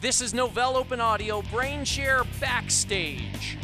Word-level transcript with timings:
This 0.00 0.22
is 0.22 0.32
Novell 0.32 0.76
Open 0.76 0.98
Audio 0.98 1.42
Brainshare 1.42 2.26
Backstage. 2.40 3.58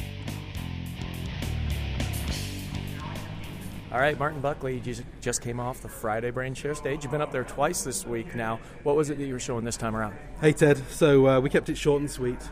All 3.91 3.99
right, 3.99 4.19
Martin 4.19 4.43
Buckley, 4.43 4.83
you 4.85 4.97
just 5.23 5.41
came 5.41 5.59
off 5.59 5.81
the 5.81 5.89
Friday 5.89 6.31
Brainshare 6.31 6.77
stage. 6.77 7.05
You've 7.05 7.11
been 7.11 7.23
up 7.23 7.33
there 7.33 7.45
twice 7.45 7.85
this 7.85 8.07
week 8.07 8.35
now. 8.35 8.61
What 8.83 8.97
was 8.97 9.09
it 9.09 9.17
that 9.17 9.25
you 9.25 9.33
were 9.33 9.41
showing 9.41 9.65
this 9.65 9.79
time 9.79 9.97
around? 9.97 10.15
Hey, 10.43 10.53
Ted. 10.53 10.77
So 10.91 11.27
uh, 11.27 11.41
we 11.41 11.49
kept 11.49 11.71
it 11.71 11.79
short 11.79 12.03
and 12.03 12.11
sweet, 12.11 12.51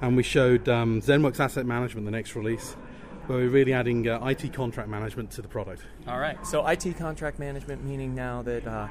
and 0.00 0.16
we 0.16 0.22
showed 0.22 0.66
um, 0.66 1.02
ZENworks 1.02 1.38
Asset 1.38 1.66
Management, 1.66 2.06
the 2.06 2.10
next 2.10 2.34
release, 2.34 2.76
where 3.26 3.40
we're 3.40 3.50
really 3.50 3.74
adding 3.74 4.08
uh, 4.08 4.24
IT 4.24 4.54
contract 4.54 4.88
management 4.88 5.30
to 5.32 5.42
the 5.42 5.48
product. 5.48 5.82
All 6.06 6.18
right. 6.18 6.46
So 6.46 6.66
IT 6.66 6.96
contract 6.96 7.38
management, 7.38 7.84
meaning 7.84 8.14
now 8.14 8.40
that 8.40 8.66
uh, 8.66 8.88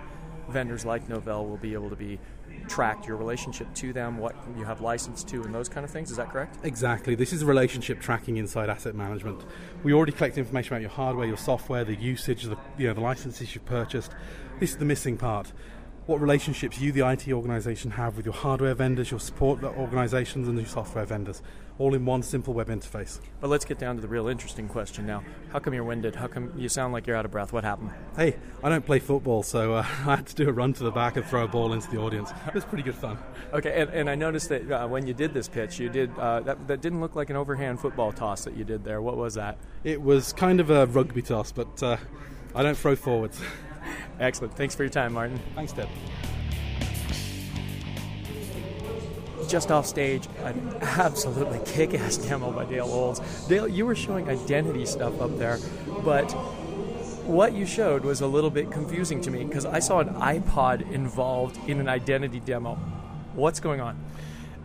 vendors 0.49 0.85
like 0.85 1.07
Novell 1.07 1.49
will 1.49 1.57
be 1.57 1.73
able 1.73 1.89
to 1.89 1.95
be 1.95 2.19
tracked 2.67 3.07
your 3.07 3.17
relationship 3.17 3.73
to 3.75 3.93
them, 3.93 4.17
what 4.17 4.35
you 4.57 4.63
have 4.65 4.81
license 4.81 5.23
to, 5.25 5.43
and 5.43 5.53
those 5.53 5.69
kind 5.69 5.83
of 5.83 5.91
things. 5.91 6.11
Is 6.11 6.17
that 6.17 6.31
correct? 6.31 6.57
Exactly. 6.63 7.15
This 7.15 7.33
is 7.33 7.43
relationship 7.43 7.99
tracking 7.99 8.37
inside 8.37 8.69
asset 8.69 8.95
management. 8.95 9.45
We 9.83 9.93
already 9.93 10.11
collect 10.11 10.37
information 10.37 10.73
about 10.73 10.81
your 10.81 10.91
hardware, 10.91 11.27
your 11.27 11.37
software, 11.37 11.83
the 11.83 11.95
usage, 11.95 12.43
the, 12.43 12.57
you 12.77 12.87
know, 12.87 12.93
the 12.93 13.01
licenses 13.01 13.53
you've 13.53 13.65
purchased. 13.65 14.11
This 14.59 14.71
is 14.71 14.77
the 14.77 14.85
missing 14.85 15.17
part. 15.17 15.51
What 16.07 16.21
relationships 16.21 16.79
you, 16.79 16.93
the 16.93 17.05
IT 17.05 17.27
organization, 17.27 17.91
have 17.91 18.15
with 18.15 18.25
your 18.25 18.33
hardware 18.33 18.73
vendors, 18.73 19.11
your 19.11 19.19
support 19.19 19.61
organizations, 19.61 20.47
and 20.47 20.57
your 20.57 20.65
software 20.65 21.03
vendors 21.03 21.41
all 21.79 21.93
in 21.93 22.05
one 22.05 22.23
simple 22.23 22.53
web 22.53 22.69
interface. 22.69 23.19
But 23.41 23.49
let's 23.49 23.65
get 23.65 23.77
down 23.77 23.97
to 23.97 24.01
the 24.01 24.07
real 24.07 24.29
interesting 24.29 24.69
question 24.69 25.05
now. 25.05 25.21
How 25.51 25.59
come 25.59 25.73
you're 25.73 25.83
winded? 25.83 26.15
How 26.15 26.27
come 26.27 26.53
you 26.57 26.69
sound 26.69 26.93
like 26.93 27.07
you're 27.07 27.15
out 27.17 27.25
of 27.25 27.31
breath? 27.31 27.51
What 27.51 27.65
happened? 27.65 27.91
Hey, 28.15 28.37
I 28.63 28.69
don't 28.69 28.85
play 28.85 28.99
football, 28.99 29.43
so 29.43 29.73
uh, 29.73 29.77
I 30.05 30.15
had 30.15 30.27
to 30.27 30.35
do 30.35 30.47
a 30.47 30.51
run 30.53 30.71
to 30.75 30.83
the 30.85 30.91
back 30.91 31.17
and 31.17 31.25
throw 31.25 31.43
a 31.43 31.47
ball 31.47 31.73
into 31.73 31.91
the 31.91 31.97
audience. 31.97 32.31
It 32.47 32.53
was 32.53 32.63
pretty 32.63 32.83
good 32.83 32.95
fun. 32.95 33.17
Okay, 33.53 33.81
and, 33.81 33.89
and 33.89 34.09
I 34.09 34.15
noticed 34.15 34.47
that 34.47 34.71
uh, 34.71 34.87
when 34.87 35.05
you 35.05 35.13
did 35.13 35.33
this 35.33 35.49
pitch, 35.49 35.77
you 35.77 35.89
did 35.89 36.17
uh, 36.17 36.39
that, 36.39 36.69
that 36.69 36.79
didn't 36.79 37.01
look 37.01 37.17
like 37.17 37.29
an 37.29 37.35
overhand 37.35 37.81
football 37.81 38.13
toss 38.13 38.45
that 38.45 38.55
you 38.55 38.63
did 38.63 38.85
there. 38.85 39.01
What 39.01 39.17
was 39.17 39.33
that? 39.33 39.57
It 39.83 40.01
was 40.01 40.31
kind 40.31 40.61
of 40.61 40.69
a 40.69 40.85
rugby 40.85 41.21
toss, 41.21 41.51
but 41.51 41.83
uh, 41.83 41.97
I 42.55 42.63
don't 42.63 42.77
throw 42.77 42.95
forwards. 42.95 43.41
Excellent. 44.19 44.55
Thanks 44.55 44.75
for 44.75 44.83
your 44.83 44.89
time, 44.89 45.13
Martin. 45.13 45.39
Thanks, 45.55 45.73
Deb 45.73 45.89
just 49.47 49.71
off 49.71 49.85
stage, 49.85 50.27
an 50.43 50.77
absolutely 50.81 51.59
kick 51.65 51.93
ass 51.93 52.17
demo 52.17 52.51
by 52.51 52.65
Dale 52.65 52.85
Olds. 52.85 53.19
Dale, 53.47 53.67
you 53.67 53.85
were 53.85 53.95
showing 53.95 54.29
identity 54.29 54.85
stuff 54.85 55.19
up 55.21 55.37
there, 55.37 55.57
but 56.03 56.29
what 57.25 57.53
you 57.53 57.65
showed 57.65 58.03
was 58.03 58.21
a 58.21 58.27
little 58.27 58.49
bit 58.49 58.71
confusing 58.71 59.21
to 59.21 59.31
me 59.31 59.43
because 59.43 59.65
I 59.65 59.79
saw 59.79 59.99
an 59.99 60.09
iPod 60.15 60.91
involved 60.91 61.57
in 61.69 61.79
an 61.79 61.89
identity 61.89 62.39
demo. 62.39 62.75
What's 63.33 63.59
going 63.59 63.81
on? 63.81 64.03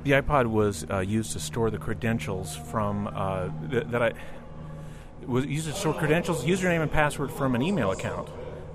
The 0.04 0.12
iPod 0.12 0.46
was 0.46 0.84
uh, 0.90 0.98
used 0.98 1.32
to 1.32 1.40
store 1.40 1.70
the 1.70 1.78
credentials 1.78 2.56
from 2.56 3.08
uh, 3.08 3.50
th- 3.70 3.86
that 3.88 4.02
I 4.02 4.12
was 5.26 5.46
used 5.46 5.68
to 5.68 5.72
store 5.72 5.94
credentials, 5.94 6.44
username 6.44 6.82
and 6.82 6.90
password 6.90 7.30
from 7.30 7.54
an 7.54 7.62
email 7.62 7.92
account 7.92 8.28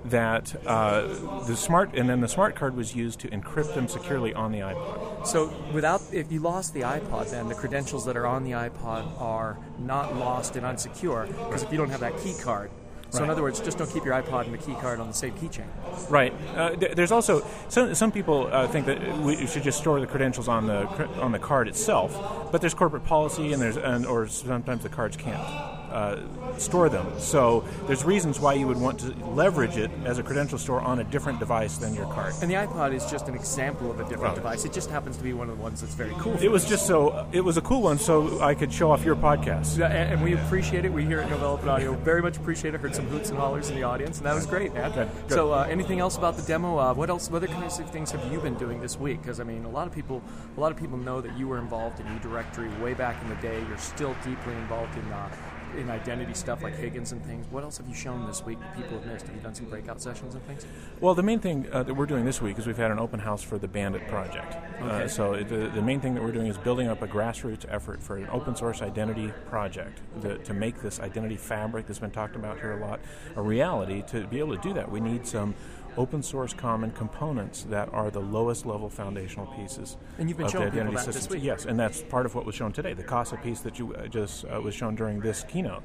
that 0.04 0.54
uh, 0.66 1.02
the 1.46 1.56
smart 1.56 1.94
and 1.94 2.08
then 2.08 2.20
the 2.20 2.28
smart 2.28 2.54
card 2.54 2.76
was 2.76 2.94
used 2.94 3.20
to 3.20 3.28
encrypt 3.28 3.74
them 3.74 3.88
securely 3.88 4.32
on 4.34 4.52
the 4.52 4.60
iPod. 4.60 5.26
So 5.26 5.52
without 5.72 6.02
if 6.12 6.30
you 6.30 6.40
lost 6.40 6.74
the 6.74 6.82
iPod, 6.82 7.30
then 7.30 7.48
the 7.48 7.54
credentials 7.54 8.04
that 8.06 8.16
are 8.16 8.26
on 8.26 8.44
the 8.44 8.52
iPod 8.52 9.20
are 9.20 9.58
not 9.78 10.16
lost 10.16 10.56
and 10.56 10.64
unsecure 10.64 11.26
because 11.26 11.62
if 11.62 11.72
you 11.72 11.78
don't 11.78 11.90
have 11.90 12.00
that 12.00 12.18
key 12.18 12.34
card. 12.42 12.70
So 13.10 13.20
right. 13.20 13.24
in 13.24 13.30
other 13.30 13.42
words, 13.42 13.60
just 13.60 13.78
don't 13.78 13.90
keep 13.90 14.04
your 14.04 14.14
iPod 14.14 14.44
and 14.44 14.52
the 14.52 14.58
key 14.58 14.74
card 14.74 15.00
on 15.00 15.08
the 15.08 15.14
same 15.14 15.32
keychain. 15.32 15.64
Right. 16.10 16.34
Uh, 16.54 16.76
there's 16.76 17.10
also 17.10 17.46
some 17.68 17.94
some 17.94 18.12
people 18.12 18.48
uh, 18.52 18.68
think 18.68 18.86
that 18.86 19.18
we 19.18 19.46
should 19.46 19.62
just 19.62 19.78
store 19.78 19.98
the 19.98 20.06
credentials 20.06 20.46
on 20.46 20.66
the 20.66 20.86
on 21.18 21.32
the 21.32 21.38
card 21.38 21.68
itself, 21.68 22.52
but 22.52 22.60
there's 22.60 22.74
corporate 22.74 23.04
policy 23.04 23.52
and 23.52 23.62
there's 23.62 23.78
and 23.78 24.06
or 24.06 24.28
sometimes 24.28 24.82
the 24.82 24.90
cards 24.90 25.16
can't 25.16 25.77
uh, 25.90 26.58
store 26.58 26.88
them. 26.88 27.06
So 27.18 27.64
there's 27.86 28.04
reasons 28.04 28.40
why 28.40 28.54
you 28.54 28.66
would 28.66 28.78
want 28.78 29.00
to 29.00 29.08
leverage 29.26 29.76
it 29.76 29.90
as 30.04 30.18
a 30.18 30.22
credential 30.22 30.58
store 30.58 30.80
on 30.80 31.00
a 31.00 31.04
different 31.04 31.38
device 31.38 31.78
than 31.78 31.94
your 31.94 32.06
card. 32.06 32.34
And 32.42 32.50
the 32.50 32.54
iPod 32.54 32.94
is 32.94 33.08
just 33.10 33.28
an 33.28 33.34
example 33.34 33.90
of 33.90 34.00
a 34.00 34.04
different 34.04 34.22
right. 34.22 34.34
device. 34.34 34.64
It 34.64 34.72
just 34.72 34.90
happens 34.90 35.16
to 35.16 35.22
be 35.22 35.32
one 35.32 35.48
of 35.48 35.56
the 35.56 35.62
ones 35.62 35.80
that's 35.80 35.94
very 35.94 36.14
cool. 36.18 36.36
It 36.42 36.50
was 36.50 36.64
just 36.64 36.86
so 36.86 37.28
it 37.32 37.40
was 37.40 37.56
a 37.56 37.60
cool 37.60 37.82
one, 37.82 37.98
so 37.98 38.40
I 38.40 38.54
could 38.54 38.72
show 38.72 38.90
off 38.90 39.04
your 39.04 39.16
podcast. 39.16 39.78
Yeah, 39.78 39.88
and, 39.88 40.22
we 40.22 40.34
appreciate 40.34 40.84
it. 40.84 40.92
We 40.92 41.04
here 41.04 41.20
at 41.20 41.28
Novell 41.30 41.54
Open 41.54 41.68
Audio 41.68 41.94
very 41.94 42.22
much 42.22 42.36
appreciate 42.36 42.74
it. 42.74 42.80
Heard 42.80 42.94
some 42.94 43.06
hoots 43.06 43.30
and 43.30 43.38
hollers 43.38 43.70
in 43.70 43.76
the 43.76 43.84
audience, 43.84 44.18
and 44.18 44.26
that 44.26 44.34
was 44.34 44.46
great, 44.46 44.74
man. 44.74 44.90
Good, 44.92 45.08
good. 45.28 45.32
So, 45.32 45.52
uh, 45.52 45.66
anything 45.70 46.00
else 46.00 46.16
about 46.16 46.36
the 46.36 46.42
demo? 46.42 46.78
Uh, 46.78 46.94
what 46.94 47.08
else? 47.08 47.30
What 47.30 47.38
other 47.38 47.46
kinds 47.46 47.78
of 47.78 47.90
things 47.90 48.10
have 48.10 48.32
you 48.32 48.40
been 48.40 48.54
doing 48.54 48.80
this 48.80 48.98
week? 48.98 49.22
Because 49.22 49.40
I 49.40 49.44
mean, 49.44 49.64
a 49.64 49.70
lot 49.70 49.86
of 49.86 49.94
people, 49.94 50.22
a 50.56 50.60
lot 50.60 50.72
of 50.72 50.78
people 50.78 50.98
know 50.98 51.20
that 51.20 51.36
you 51.38 51.48
were 51.48 51.58
involved 51.58 52.00
in 52.00 52.06
eDirectory 52.06 52.80
way 52.80 52.94
back 52.94 53.22
in 53.22 53.28
the 53.28 53.36
day. 53.36 53.58
You're 53.68 53.78
still 53.78 54.14
deeply 54.24 54.54
involved 54.54 54.96
in. 54.96 55.12
Uh, 55.12 55.28
in 55.76 55.90
identity 55.90 56.34
stuff 56.34 56.62
like 56.62 56.76
Higgins 56.76 57.12
and 57.12 57.24
things. 57.24 57.46
What 57.50 57.64
else 57.64 57.78
have 57.78 57.88
you 57.88 57.94
shown 57.94 58.26
this 58.26 58.44
week 58.44 58.60
that 58.60 58.76
people 58.76 58.98
have 58.98 59.06
missed? 59.06 59.26
Have 59.26 59.34
you 59.34 59.42
done 59.42 59.54
some 59.54 59.66
breakout 59.66 60.00
sessions 60.00 60.34
and 60.34 60.44
things? 60.46 60.66
Well, 61.00 61.14
the 61.14 61.22
main 61.22 61.40
thing 61.40 61.68
uh, 61.72 61.82
that 61.82 61.94
we're 61.94 62.06
doing 62.06 62.24
this 62.24 62.40
week 62.40 62.58
is 62.58 62.66
we've 62.66 62.76
had 62.76 62.90
an 62.90 62.98
open 62.98 63.20
house 63.20 63.42
for 63.42 63.58
the 63.58 63.68
Bandit 63.68 64.06
project. 64.08 64.54
Uh, 64.54 64.84
okay. 64.84 65.04
Uh, 65.04 65.08
so 65.08 65.36
the, 65.36 65.70
the 65.74 65.82
main 65.82 66.00
thing 66.00 66.14
that 66.14 66.22
we're 66.22 66.32
doing 66.32 66.46
is 66.46 66.58
building 66.58 66.88
up 66.88 67.02
a 67.02 67.08
grassroots 67.08 67.64
effort 67.68 68.02
for 68.02 68.16
an 68.16 68.28
open 68.30 68.56
source 68.56 68.82
identity 68.82 69.32
project 69.48 70.00
to, 70.22 70.38
to 70.38 70.54
make 70.54 70.80
this 70.80 71.00
identity 71.00 71.36
fabric 71.36 71.86
that's 71.86 71.98
been 71.98 72.10
talked 72.10 72.36
about 72.36 72.58
here 72.58 72.72
a 72.72 72.80
lot 72.80 73.00
a 73.36 73.42
reality. 73.42 74.02
To 74.08 74.26
be 74.26 74.38
able 74.38 74.56
to 74.56 74.62
do 74.62 74.72
that, 74.74 74.90
we 74.90 75.00
need 75.00 75.26
some 75.26 75.54
open 75.98 76.22
source 76.22 76.54
common 76.54 76.92
components 76.92 77.64
that 77.64 77.92
are 77.92 78.10
the 78.10 78.20
lowest 78.20 78.64
level 78.64 78.88
foundational 78.88 79.46
pieces 79.46 79.96
and 80.18 80.28
you've 80.28 80.38
been 80.38 80.46
of 80.46 80.52
showing 80.52 80.64
the 80.66 80.80
identity 80.80 80.96
people 80.96 81.06
that 81.06 81.12
systems. 81.12 81.26
This 81.26 81.34
week. 81.34 81.44
Yes, 81.44 81.64
and 81.64 81.78
that's 81.78 82.02
part 82.02 82.24
of 82.24 82.34
what 82.34 82.46
was 82.46 82.54
shown 82.54 82.72
today. 82.72 82.94
The 82.94 83.02
CASA 83.02 83.36
piece 83.38 83.60
that 83.60 83.78
you 83.78 83.94
uh, 83.94 84.06
just 84.06 84.44
uh, 84.44 84.60
was 84.60 84.74
shown 84.74 84.94
during 84.94 85.20
this 85.20 85.44
keynote 85.48 85.82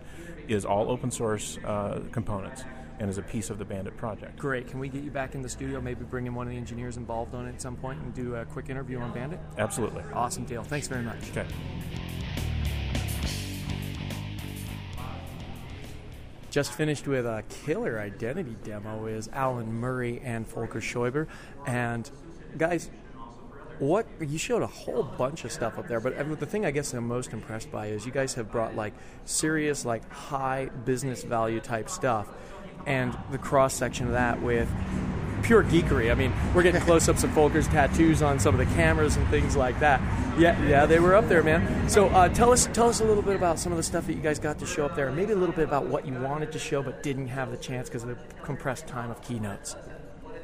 is 0.47 0.65
all 0.65 0.89
open 0.91 1.09
source 1.09 1.57
uh, 1.65 2.01
components 2.11 2.63
and 2.99 3.09
is 3.09 3.17
a 3.17 3.23
piece 3.23 3.49
of 3.49 3.57
the 3.57 3.65
Bandit 3.65 3.97
project. 3.97 4.37
Great. 4.37 4.67
Can 4.67 4.79
we 4.79 4.87
get 4.87 5.03
you 5.03 5.09
back 5.09 5.33
in 5.33 5.41
the 5.41 5.49
studio, 5.49 5.81
maybe 5.81 6.03
bring 6.03 6.27
in 6.27 6.35
one 6.35 6.45
of 6.45 6.51
the 6.51 6.57
engineers 6.57 6.97
involved 6.97 7.33
on 7.33 7.47
it 7.47 7.49
at 7.49 7.61
some 7.61 7.75
point 7.75 7.99
and 7.99 8.13
do 8.13 8.35
a 8.35 8.45
quick 8.45 8.69
interview 8.69 8.99
on 8.99 9.11
Bandit? 9.11 9.39
Absolutely. 9.57 10.03
Awesome 10.13 10.45
deal. 10.45 10.63
Thanks 10.63 10.87
very 10.87 11.01
much. 11.01 11.31
Okay. 11.31 11.45
Just 16.53 16.73
finished 16.73 17.07
with 17.07 17.25
a 17.25 17.43
killer 17.49 17.99
identity 17.99 18.55
demo 18.63 19.07
is 19.07 19.27
Alan 19.33 19.73
Murray 19.73 20.21
and 20.23 20.47
Volker 20.47 20.81
Scheuber. 20.81 21.27
And 21.65 22.07
guys, 22.59 22.91
what 23.79 24.05
you 24.19 24.37
showed 24.37 24.61
a 24.61 24.67
whole 24.67 25.01
bunch 25.01 25.45
of 25.45 25.51
stuff 25.51 25.79
up 25.79 25.87
there, 25.87 25.99
but 25.99 26.15
the 26.39 26.45
thing 26.45 26.63
I 26.63 26.69
guess 26.69 26.93
I'm 26.93 27.07
most 27.07 27.33
impressed 27.33 27.71
by 27.71 27.87
is 27.87 28.05
you 28.05 28.11
guys 28.11 28.35
have 28.35 28.51
brought 28.51 28.75
like 28.75 28.93
serious, 29.25 29.83
like 29.83 30.07
high 30.11 30.65
business 30.85 31.23
value 31.23 31.59
type 31.59 31.89
stuff, 31.89 32.29
and 32.85 33.17
the 33.31 33.39
cross 33.39 33.73
section 33.73 34.05
of 34.05 34.11
that 34.11 34.39
with 34.39 34.69
pure 35.43 35.63
geekery. 35.63 36.11
I 36.11 36.15
mean, 36.15 36.33
we're 36.55 36.63
getting 36.63 36.81
close 36.89 37.07
ups 37.07 37.23
of 37.23 37.29
Volker's 37.31 37.67
tattoos 37.67 38.21
on 38.21 38.39
some 38.39 38.59
of 38.59 38.67
the 38.67 38.73
cameras 38.75 39.17
and 39.17 39.27
things 39.27 39.55
like 39.55 39.79
that. 39.79 40.01
Yeah, 40.39 40.59
yeah, 40.65 40.85
they 40.85 40.99
were 40.99 41.15
up 41.15 41.27
there, 41.27 41.43
man. 41.43 41.87
So 41.89 42.07
uh, 42.09 42.29
tell 42.29 42.51
us, 42.51 42.67
tell 42.73 42.89
us 42.89 43.01
a 43.01 43.05
little 43.05 43.23
bit 43.23 43.35
about 43.35 43.59
some 43.59 43.71
of 43.71 43.77
the 43.77 43.83
stuff 43.83 44.07
that 44.07 44.13
you 44.13 44.21
guys 44.21 44.39
got 44.39 44.57
to 44.59 44.65
show 44.65 44.85
up 44.85 44.95
there, 44.95 45.07
and 45.07 45.15
maybe 45.15 45.33
a 45.33 45.35
little 45.35 45.55
bit 45.55 45.65
about 45.65 45.85
what 45.85 46.07
you 46.07 46.13
wanted 46.13 46.51
to 46.53 46.59
show 46.59 46.81
but 46.81 47.03
didn't 47.03 47.27
have 47.27 47.51
the 47.51 47.57
chance 47.57 47.89
because 47.89 48.03
of 48.03 48.09
the 48.09 48.17
compressed 48.43 48.87
time 48.87 49.11
of 49.11 49.21
keynotes. 49.21 49.75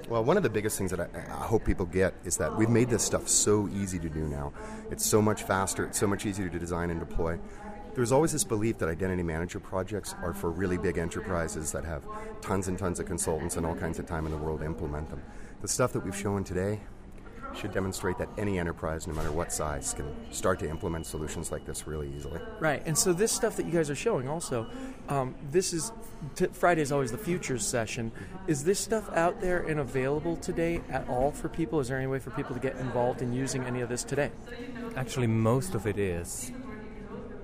Well, 0.10 0.24
one 0.24 0.38
of 0.38 0.44
the 0.44 0.50
biggest 0.50 0.76
things 0.76 0.90
that 0.90 1.00
I, 1.00 1.08
I, 1.14 1.46
hope 1.46 1.66
people 1.66 1.86
get 1.86 2.16
is 2.24 2.38
that 2.38 2.58
we've 2.58 2.70
made 2.70 2.90
this 2.90 3.04
stuff 3.04 3.28
so 3.28 3.70
easy 3.70 4.00
to 4.00 4.10
do 4.10 4.22
now. 4.22 4.54
It's 4.90 5.06
so 5.06 5.22
much 5.22 5.44
faster, 5.44 5.86
it's 5.86 6.00
so 6.00 6.08
much 6.08 6.26
easier 6.26 6.50
to 6.50 6.58
design 6.58 6.90
and 6.90 7.00
deploy. 7.00 7.38
There's 8.00 8.14
always 8.14 8.32
this 8.32 8.46
belief 8.46 8.78
that 8.78 8.88
identity 8.88 9.24
manager 9.24 9.60
projects 9.60 10.16
are 10.24 10.34
for 10.34 10.52
really 10.52 10.78
big 10.78 10.98
enterprises 10.98 11.74
that 11.74 11.84
have 11.84 12.06
tons 12.40 12.70
and 12.70 12.80
tons 12.80 13.02
of 13.02 13.06
consultants 13.06 13.58
and 13.58 13.66
all 13.66 13.76
kinds 13.76 14.00
of 14.00 14.06
time 14.06 14.26
in 14.26 14.32
the 14.32 14.38
world 14.38 14.62
to 14.62 14.66
implement 14.66 15.10
them. 15.10 15.22
The 15.62 15.68
stuff 15.68 15.92
that 15.92 16.06
we've 16.06 16.16
shown 16.16 16.46
today 16.46 16.80
should 17.54 17.74
demonstrate 17.74 18.18
that 18.20 18.30
any 18.38 18.58
enterprise, 18.58 19.06
no 19.06 19.14
matter 19.14 19.34
what 19.34 19.52
size, 19.52 19.94
can 19.94 20.06
start 20.32 20.60
to 20.60 20.70
implement 20.70 21.08
solutions 21.08 21.52
like 21.52 21.66
this 21.66 21.88
really 21.88 22.10
easily. 22.16 22.40
Right, 22.62 22.82
and 22.86 22.98
so 22.98 23.12
this 23.12 23.34
stuff 23.34 23.58
that 23.58 23.66
you 23.66 23.74
guys 23.74 23.90
are 23.90 23.96
showing 23.96 24.30
also, 24.30 24.68
um, 25.10 25.36
this 25.52 25.74
is 25.74 25.92
t- 26.36 26.48
Friday 26.54 26.82
is 26.82 26.94
always 26.94 27.12
the 27.12 27.18
futures 27.18 27.68
session. 27.68 28.14
Is 28.48 28.64
this 28.64 28.80
stuff 28.80 29.12
out 29.12 29.42
there 29.42 29.64
and 29.64 29.82
available 29.82 30.38
today 30.38 30.80
at 30.90 31.06
all 31.10 31.32
for 31.32 31.50
people? 31.50 31.82
Is 31.82 31.90
there 31.90 31.98
any 31.98 32.08
way 32.08 32.20
for 32.20 32.30
people 32.32 32.56
to 32.56 32.62
get 32.62 32.78
involved 32.78 33.22
in 33.22 33.34
using 33.34 33.66
any 33.66 33.82
of 33.82 33.90
this 33.90 34.06
today? 34.06 34.32
Actually, 34.96 35.28
most 35.28 35.76
of 35.76 35.86
it 35.86 36.00
is 36.00 36.54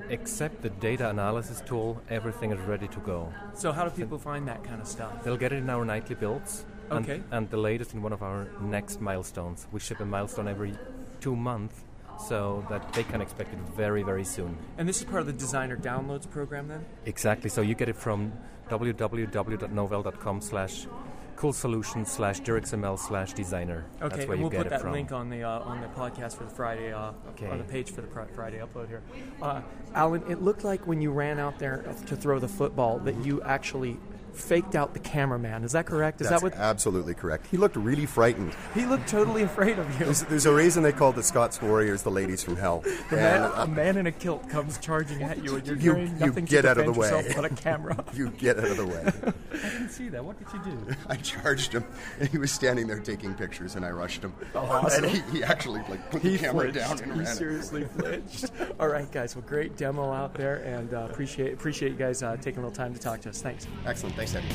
except 0.10 0.62
the 0.62 0.70
data 0.70 1.10
analysis 1.10 1.62
tool, 1.66 2.02
everything 2.10 2.52
is 2.52 2.60
ready 2.62 2.88
to 2.88 3.00
go. 3.00 3.32
So, 3.54 3.72
how 3.72 3.84
do 3.86 3.90
people 3.90 4.18
find 4.18 4.48
that 4.48 4.64
kind 4.64 4.82
of 4.82 4.88
stuff? 4.88 5.24
They'll 5.24 5.38
get 5.38 5.54
it 5.54 5.58
in 5.58 5.70
our 5.70 5.86
nightly 5.86 6.16
builds. 6.16 6.66
Okay. 6.92 7.16
And, 7.16 7.24
and 7.32 7.50
the 7.50 7.58
latest 7.58 7.94
in 7.94 8.02
one 8.02 8.14
of 8.14 8.22
our 8.22 8.48
next 8.62 9.02
milestones. 9.02 9.68
We 9.72 9.80
ship 9.80 10.00
a 10.00 10.06
milestone 10.06 10.48
every 10.48 10.74
two 11.20 11.36
months, 11.36 11.84
so 12.18 12.66
that 12.70 12.94
they 12.94 13.04
can 13.04 13.22
expect 13.22 13.54
it 13.54 13.60
very, 13.76 14.04
very 14.04 14.24
soon. 14.24 14.58
And 14.78 14.88
this 14.88 15.00
is 15.00 15.04
part 15.04 15.22
of 15.22 15.28
the 15.28 15.34
designer 15.34 15.78
downloads 15.78 16.30
program, 16.30 16.68
then? 16.68 16.86
Exactly. 17.06 17.50
So 17.50 17.62
you 17.62 17.76
get 17.76 17.90
it 17.90 17.96
from 17.96 18.34
www.novell.com 18.70 20.42
slash 20.42 20.88
Cool 21.36 21.54
Solutions 21.54 22.12
slash 22.12 22.40
DirXML 22.42 22.98
slash 22.98 23.34
designer. 23.34 23.86
Okay, 24.02 24.16
That's 24.16 24.28
where 24.28 24.34
and 24.34 24.38
you 24.38 24.44
we'll 24.44 24.50
get 24.52 24.58
put 24.60 24.68
it 24.68 24.70
that 24.72 24.82
from. 24.82 24.92
link 24.94 25.12
on 25.12 25.30
the 25.30 25.44
uh, 25.44 25.60
on 25.60 25.82
the 25.82 25.88
podcast 25.88 26.38
for 26.38 26.44
the 26.46 26.50
Friday 26.50 26.94
uh, 26.94 27.12
Okay. 27.32 27.48
on 27.50 27.58
the 27.58 27.64
page 27.64 27.92
for 27.92 28.02
the 28.02 28.08
Fri- 28.08 28.24
Friday 28.34 28.60
upload 28.60 28.88
here. 28.88 29.02
Uh, 29.42 29.62
Alan, 29.94 30.24
it 30.32 30.42
looked 30.42 30.64
like 30.64 30.88
when 30.88 31.02
you 31.02 31.12
ran 31.12 31.38
out 31.40 31.60
there 31.60 31.84
to 32.08 32.16
throw 32.16 32.40
the 32.40 32.48
football 32.48 33.00
that 33.00 33.16
you 33.26 33.42
actually 33.42 33.98
faked 34.34 34.76
out 34.76 34.94
the 34.94 35.00
cameraman. 35.00 35.64
Is 35.64 35.72
that 35.72 35.86
correct? 35.86 36.20
Is 36.20 36.28
That's 36.28 36.42
that 36.42 36.52
what 36.52 36.60
absolutely 36.60 37.14
correct. 37.14 37.48
He 37.48 37.56
looked 37.56 37.78
really 37.78 38.06
frightened. 38.06 38.54
he 38.74 38.86
looked 38.86 39.08
totally 39.08 39.44
afraid 39.44 39.80
of 39.80 39.90
you? 39.98 40.06
There's, 40.06 40.24
there's 40.24 40.46
a 40.46 40.54
reason 40.54 40.84
they 40.84 40.92
called 40.92 41.16
the 41.16 41.24
Scots 41.24 41.62
Warriors 41.62 42.02
the 42.04 42.12
ladies 42.12 42.44
from 42.44 42.58
hell. 42.58 42.84
The 43.10 43.16
man, 43.16 43.42
uh, 43.44 43.54
a 43.60 43.68
man 43.68 43.96
in 43.96 44.08
a 44.08 44.12
kilt 44.12 44.50
comes 44.50 44.78
charging 44.80 45.22
at 45.24 45.42
you, 45.42 45.56
and 45.56 45.66
you're 45.66 45.78
You- 45.78 45.94
doing 45.94 46.08
you 46.20 46.26
nothing 46.28 46.44
get 46.46 46.64
to 46.64 46.70
out 46.72 46.78
of 46.80 46.86
the 46.86 46.92
defend 46.92 47.14
way. 47.16 47.22
yourself 47.24 47.36
but 47.44 47.52
a 47.52 47.56
camera. 47.56 48.04
you 48.14 48.30
get 48.32 48.58
out 48.58 48.66
of 48.66 48.76
the 48.78 48.86
way. 48.88 49.34
I 49.64 49.70
didn't 49.70 49.90
see 49.90 50.10
that. 50.10 50.24
What 50.24 50.38
did 50.40 50.48
you 50.54 50.72
do? 50.72 50.96
I 51.10 51.16
charged 51.16 51.74
him, 51.74 51.84
and 52.20 52.30
he 52.30 52.38
was 52.38 52.52
standing 52.52 52.88
there 52.88 53.00
taking 53.00 53.34
pictures, 53.34 53.76
and 53.76 53.86
I 53.86 53.90
rushed 53.90 54.24
him. 54.24 54.34
awesome. 54.56 55.06
And 55.06 55.14
he, 55.14 55.38
he 55.38 55.44
actually 55.44 55.82
like 55.90 56.10
put 56.12 56.22
the 56.22 56.38
camera 56.38 56.72
flinched. 56.72 56.80
down 56.80 57.00
and 57.00 57.14
he 57.14 57.20
ran. 57.20 57.36
seriously 57.36 57.84
flinched. 57.98 58.52
All 58.80 58.88
right, 58.88 59.12
guys. 59.12 59.36
Well, 59.36 59.46
great 59.48 59.78
demo 59.78 60.12
out 60.12 60.34
there, 60.34 60.58
and 60.58 60.94
uh, 60.94 61.08
appreciate 61.10 61.54
appreciate 61.54 61.92
you 61.92 61.98
guys 61.98 62.24
uh, 62.24 62.38
taking 62.38 62.60
a 62.60 62.68
little 62.68 62.76
time 62.76 62.94
to 62.94 63.00
talk 63.00 63.22
to 63.22 63.30
us. 63.30 63.42
Thanks. 63.42 63.68
Excellent. 63.86 64.16
Thanks, 64.16 64.36
Eddie. 64.36 64.48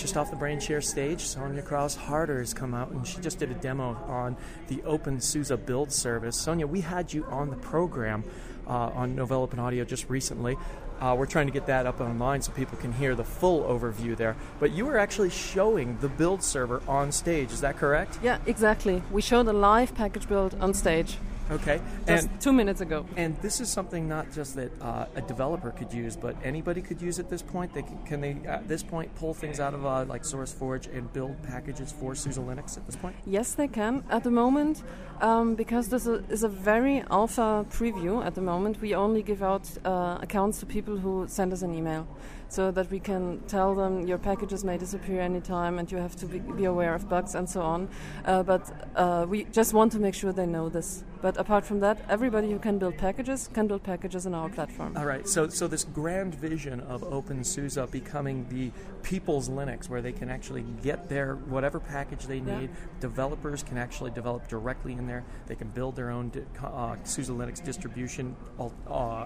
Just 0.00 0.16
off 0.16 0.30
the 0.30 0.36
BrainShare 0.36 0.82
stage, 0.82 1.18
Sonja 1.18 1.62
Krause 1.62 1.94
Harder 1.94 2.38
has 2.38 2.54
come 2.54 2.72
out 2.72 2.90
and 2.90 3.06
she 3.06 3.20
just 3.20 3.38
did 3.38 3.50
a 3.50 3.54
demo 3.54 3.94
on 4.06 4.34
the 4.68 4.82
Open 4.84 5.20
SUSE 5.20 5.52
build 5.66 5.92
service. 5.92 6.42
Sonja, 6.42 6.66
we 6.66 6.80
had 6.80 7.12
you 7.12 7.26
on 7.26 7.50
the 7.50 7.56
program 7.56 8.24
uh, 8.66 8.70
on 8.94 9.14
Novell 9.14 9.42
Open 9.42 9.58
Audio 9.58 9.84
just 9.84 10.08
recently. 10.08 10.56
Uh, 11.00 11.14
we're 11.18 11.26
trying 11.26 11.46
to 11.46 11.52
get 11.52 11.66
that 11.66 11.86
up 11.86 12.00
online 12.00 12.42
so 12.42 12.52
people 12.52 12.76
can 12.78 12.92
hear 12.92 13.14
the 13.14 13.24
full 13.24 13.62
overview 13.64 14.16
there. 14.16 14.36
But 14.58 14.72
you 14.72 14.84
were 14.84 14.98
actually 14.98 15.30
showing 15.30 15.96
the 16.00 16.08
build 16.08 16.42
server 16.42 16.82
on 16.86 17.10
stage, 17.10 17.52
is 17.52 17.62
that 17.62 17.78
correct? 17.78 18.18
Yeah, 18.22 18.38
exactly. 18.46 19.02
We 19.10 19.22
showed 19.22 19.48
a 19.48 19.52
live 19.52 19.94
package 19.94 20.28
build 20.28 20.54
on 20.60 20.74
stage 20.74 21.16
Okay. 21.50 21.80
just 22.06 22.28
And 22.28 22.40
two 22.40 22.52
minutes 22.52 22.80
ago. 22.80 23.04
And 23.16 23.36
this 23.42 23.60
is 23.60 23.68
something 23.68 24.08
not 24.08 24.30
just 24.32 24.54
that 24.54 24.70
uh, 24.80 25.06
a 25.16 25.22
developer 25.22 25.70
could 25.70 25.92
use, 25.92 26.16
but 26.16 26.36
anybody 26.44 26.80
could 26.80 27.02
use 27.02 27.18
at 27.18 27.28
this 27.28 27.42
point. 27.42 27.74
They 27.74 27.82
can, 27.82 27.98
can 28.04 28.20
they 28.20 28.36
at 28.46 28.68
this 28.68 28.82
point 28.82 29.14
pull 29.16 29.34
things 29.34 29.58
out 29.58 29.74
of 29.74 29.84
uh, 29.84 30.04
like 30.04 30.22
SourceForge 30.22 30.94
and 30.96 31.12
build 31.12 31.42
packages 31.42 31.90
for 31.92 32.14
SUSE 32.14 32.38
Linux 32.38 32.76
at 32.76 32.86
this 32.86 32.96
point? 32.96 33.16
Yes, 33.26 33.54
they 33.54 33.68
can 33.68 34.04
at 34.10 34.22
the 34.22 34.30
moment, 34.30 34.82
um, 35.20 35.54
because 35.54 35.88
this 35.88 36.06
is 36.06 36.44
a, 36.44 36.50
very 36.50 37.02
alpha 37.10 37.64
preview 37.70 38.24
at 38.24 38.34
the 38.34 38.40
moment. 38.40 38.80
We 38.80 38.94
only 38.94 39.22
give 39.22 39.42
out 39.42 39.68
uh, 39.84 40.18
accounts 40.20 40.60
to 40.60 40.66
people 40.66 40.98
who 40.98 41.26
send 41.26 41.52
us 41.52 41.62
an 41.62 41.74
email, 41.74 42.06
so 42.48 42.70
that 42.72 42.90
we 42.90 43.00
can 43.00 43.40
tell 43.46 43.74
them 43.74 44.06
your 44.06 44.18
packages 44.18 44.64
may 44.64 44.76
disappear 44.76 45.20
anytime 45.20 45.78
and 45.78 45.90
you 45.90 45.98
have 45.98 46.16
to 46.16 46.26
be, 46.26 46.40
be 46.40 46.64
aware 46.64 46.94
of 46.94 47.08
bugs 47.08 47.34
and 47.34 47.48
so 47.48 47.62
on. 47.62 47.88
Uh, 48.24 48.42
but 48.42 48.70
uh, 48.96 49.24
we 49.28 49.44
just 49.44 49.72
want 49.72 49.92
to 49.92 49.98
make 49.98 50.14
sure 50.14 50.32
they 50.32 50.46
know 50.46 50.68
this. 50.68 51.04
But 51.22 51.36
apart 51.36 51.64
from 51.66 51.80
that, 51.80 51.98
everybody 52.08 52.50
who 52.50 52.58
can 52.58 52.78
build 52.78 52.96
packages 52.96 53.48
can 53.52 53.66
build 53.66 53.82
packages 53.82 54.26
in 54.26 54.34
our 54.34 54.48
platform. 54.48 54.96
All 54.96 55.04
right. 55.04 55.26
So 55.28 55.48
so 55.48 55.68
this 55.68 55.84
grand 55.84 56.34
vision 56.34 56.80
of 56.80 57.02
OpenSUSE 57.02 57.90
becoming 57.90 58.46
the 58.48 58.70
people's 59.02 59.48
Linux, 59.48 59.88
where 59.88 60.02
they 60.02 60.12
can 60.12 60.28
actually 60.30 60.64
get 60.82 61.08
their 61.08 61.34
whatever 61.34 61.80
package 61.80 62.26
they 62.26 62.38
Yeah. 62.38 62.60
need. 62.60 62.70
Developers 63.00 63.62
can 63.62 63.78
actually 63.78 64.10
develop 64.10 64.46
directly 64.48 64.92
in 64.92 65.06
there. 65.06 65.24
They 65.46 65.54
can 65.56 65.68
build 65.68 65.96
their 65.96 66.10
own 66.10 66.30
uh, 66.62 66.96
SUSE 67.04 67.30
Linux 67.30 67.62
distribution. 67.62 68.36
Uh, 68.58 68.68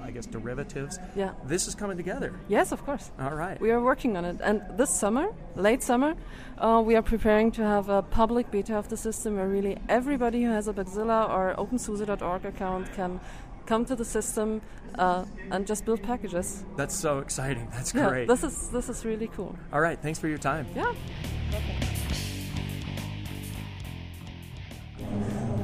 I 0.09 0.11
guess 0.13 0.27
derivatives. 0.27 0.99
Yeah. 1.17 1.33
This 1.47 1.67
is 1.69 1.75
coming 1.75 1.97
together. 1.97 2.33
Yes, 2.49 2.73
of 2.73 2.85
course. 2.85 3.11
All 3.19 3.35
right. 3.35 3.61
We 3.61 3.71
are 3.71 3.81
working 3.81 4.17
on 4.17 4.25
it, 4.25 4.37
and 4.43 4.63
this 4.77 4.91
summer, 4.91 5.27
late 5.57 5.83
summer, 5.83 6.15
uh, 6.59 6.83
we 6.85 6.95
are 6.97 7.03
preparing 7.03 7.51
to 7.53 7.63
have 7.63 7.89
a 7.89 8.03
public 8.03 8.51
beta 8.51 8.77
of 8.77 8.89
the 8.89 8.97
system 8.97 9.37
where 9.37 9.49
really 9.49 9.77
everybody 9.89 10.43
who 10.45 10.51
has 10.51 10.69
a 10.69 10.73
Bugzilla 10.73 11.29
or 11.29 11.55
OpenSUSE.org 11.89 12.45
account 12.47 12.93
can 12.95 13.21
come 13.67 13.85
to 13.87 13.97
the 13.97 14.05
system 14.05 14.61
uh, 14.99 15.25
and 15.51 15.67
just 15.67 15.85
build 15.85 16.03
packages. 16.03 16.65
That's 16.77 16.95
so 16.95 17.19
exciting. 17.21 17.69
That's 17.73 17.95
Yeah, 17.95 18.09
great. 18.09 18.29
this 18.29 18.45
is 18.45 18.69
this 18.71 18.89
is 18.89 19.05
really 19.05 19.29
cool. 19.29 19.57
All 19.73 19.81
right. 19.81 19.99
Thanks 19.99 20.19
for 20.19 20.29
your 20.29 20.39
time. 20.39 20.67
Yeah. 20.75 20.93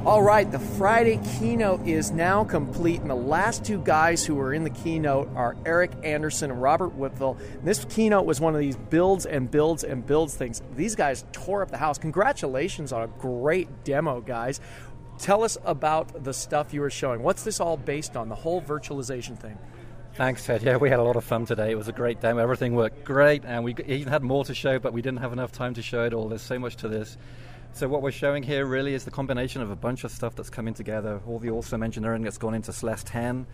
All 0.03 0.23
right, 0.23 0.51
the 0.51 0.57
Friday 0.57 1.19
keynote 1.37 1.85
is 1.87 2.09
now 2.09 2.43
complete, 2.43 3.01
and 3.01 3.09
the 3.09 3.13
last 3.15 3.63
two 3.63 3.77
guys 3.83 4.25
who 4.25 4.33
were 4.33 4.51
in 4.51 4.63
the 4.63 4.71
keynote 4.71 5.29
are 5.35 5.55
Eric 5.63 5.91
Anderson 6.03 6.49
and 6.49 6.59
Robert 6.59 6.97
Wipfel. 6.97 7.37
This 7.63 7.85
keynote 7.85 8.25
was 8.25 8.41
one 8.41 8.55
of 8.55 8.59
these 8.59 8.75
builds 8.77 9.27
and 9.27 9.49
builds 9.51 9.83
and 9.83 10.03
builds 10.03 10.33
things. 10.35 10.63
These 10.75 10.95
guys 10.95 11.23
tore 11.33 11.61
up 11.61 11.69
the 11.69 11.77
house. 11.77 11.99
Congratulations 11.99 12.91
on 12.91 13.03
a 13.03 13.07
great 13.19 13.83
demo, 13.83 14.21
guys. 14.21 14.59
Tell 15.21 15.43
us 15.43 15.55
about 15.65 16.23
the 16.23 16.33
stuff 16.33 16.73
you 16.73 16.81
were 16.81 16.89
showing. 16.89 17.21
What's 17.21 17.43
this 17.43 17.59
all 17.59 17.77
based 17.77 18.17
on, 18.17 18.27
the 18.27 18.33
whole 18.33 18.59
virtualization 18.59 19.37
thing? 19.37 19.55
Thanks, 20.15 20.43
Ted. 20.43 20.63
Yeah, 20.63 20.77
we 20.77 20.89
had 20.89 20.97
a 20.97 21.03
lot 21.03 21.15
of 21.15 21.23
fun 21.23 21.45
today. 21.45 21.69
It 21.69 21.77
was 21.77 21.87
a 21.87 21.91
great 21.91 22.19
demo. 22.19 22.41
Everything 22.41 22.73
worked 22.73 23.03
great, 23.03 23.45
and 23.45 23.63
we 23.63 23.75
even 23.85 24.11
had 24.11 24.23
more 24.23 24.43
to 24.45 24.55
show, 24.55 24.79
but 24.79 24.93
we 24.93 25.03
didn't 25.03 25.19
have 25.19 25.31
enough 25.31 25.51
time 25.51 25.75
to 25.75 25.81
show 25.83 26.05
it 26.05 26.15
all. 26.15 26.27
There's 26.27 26.41
so 26.41 26.57
much 26.57 26.75
to 26.77 26.87
this. 26.87 27.19
So 27.73 27.87
what 27.87 28.01
we're 28.01 28.09
showing 28.09 28.41
here 28.41 28.65
really 28.65 28.95
is 28.95 29.05
the 29.05 29.11
combination 29.11 29.61
of 29.61 29.69
a 29.69 29.75
bunch 29.75 30.03
of 30.03 30.11
stuff 30.11 30.35
that's 30.35 30.49
coming 30.49 30.73
together, 30.73 31.21
all 31.27 31.37
the 31.37 31.51
awesome 31.51 31.83
engineering 31.83 32.23
that's 32.23 32.39
gone 32.39 32.55
into 32.55 32.71
SLES 32.71 33.03
10, 33.05 33.45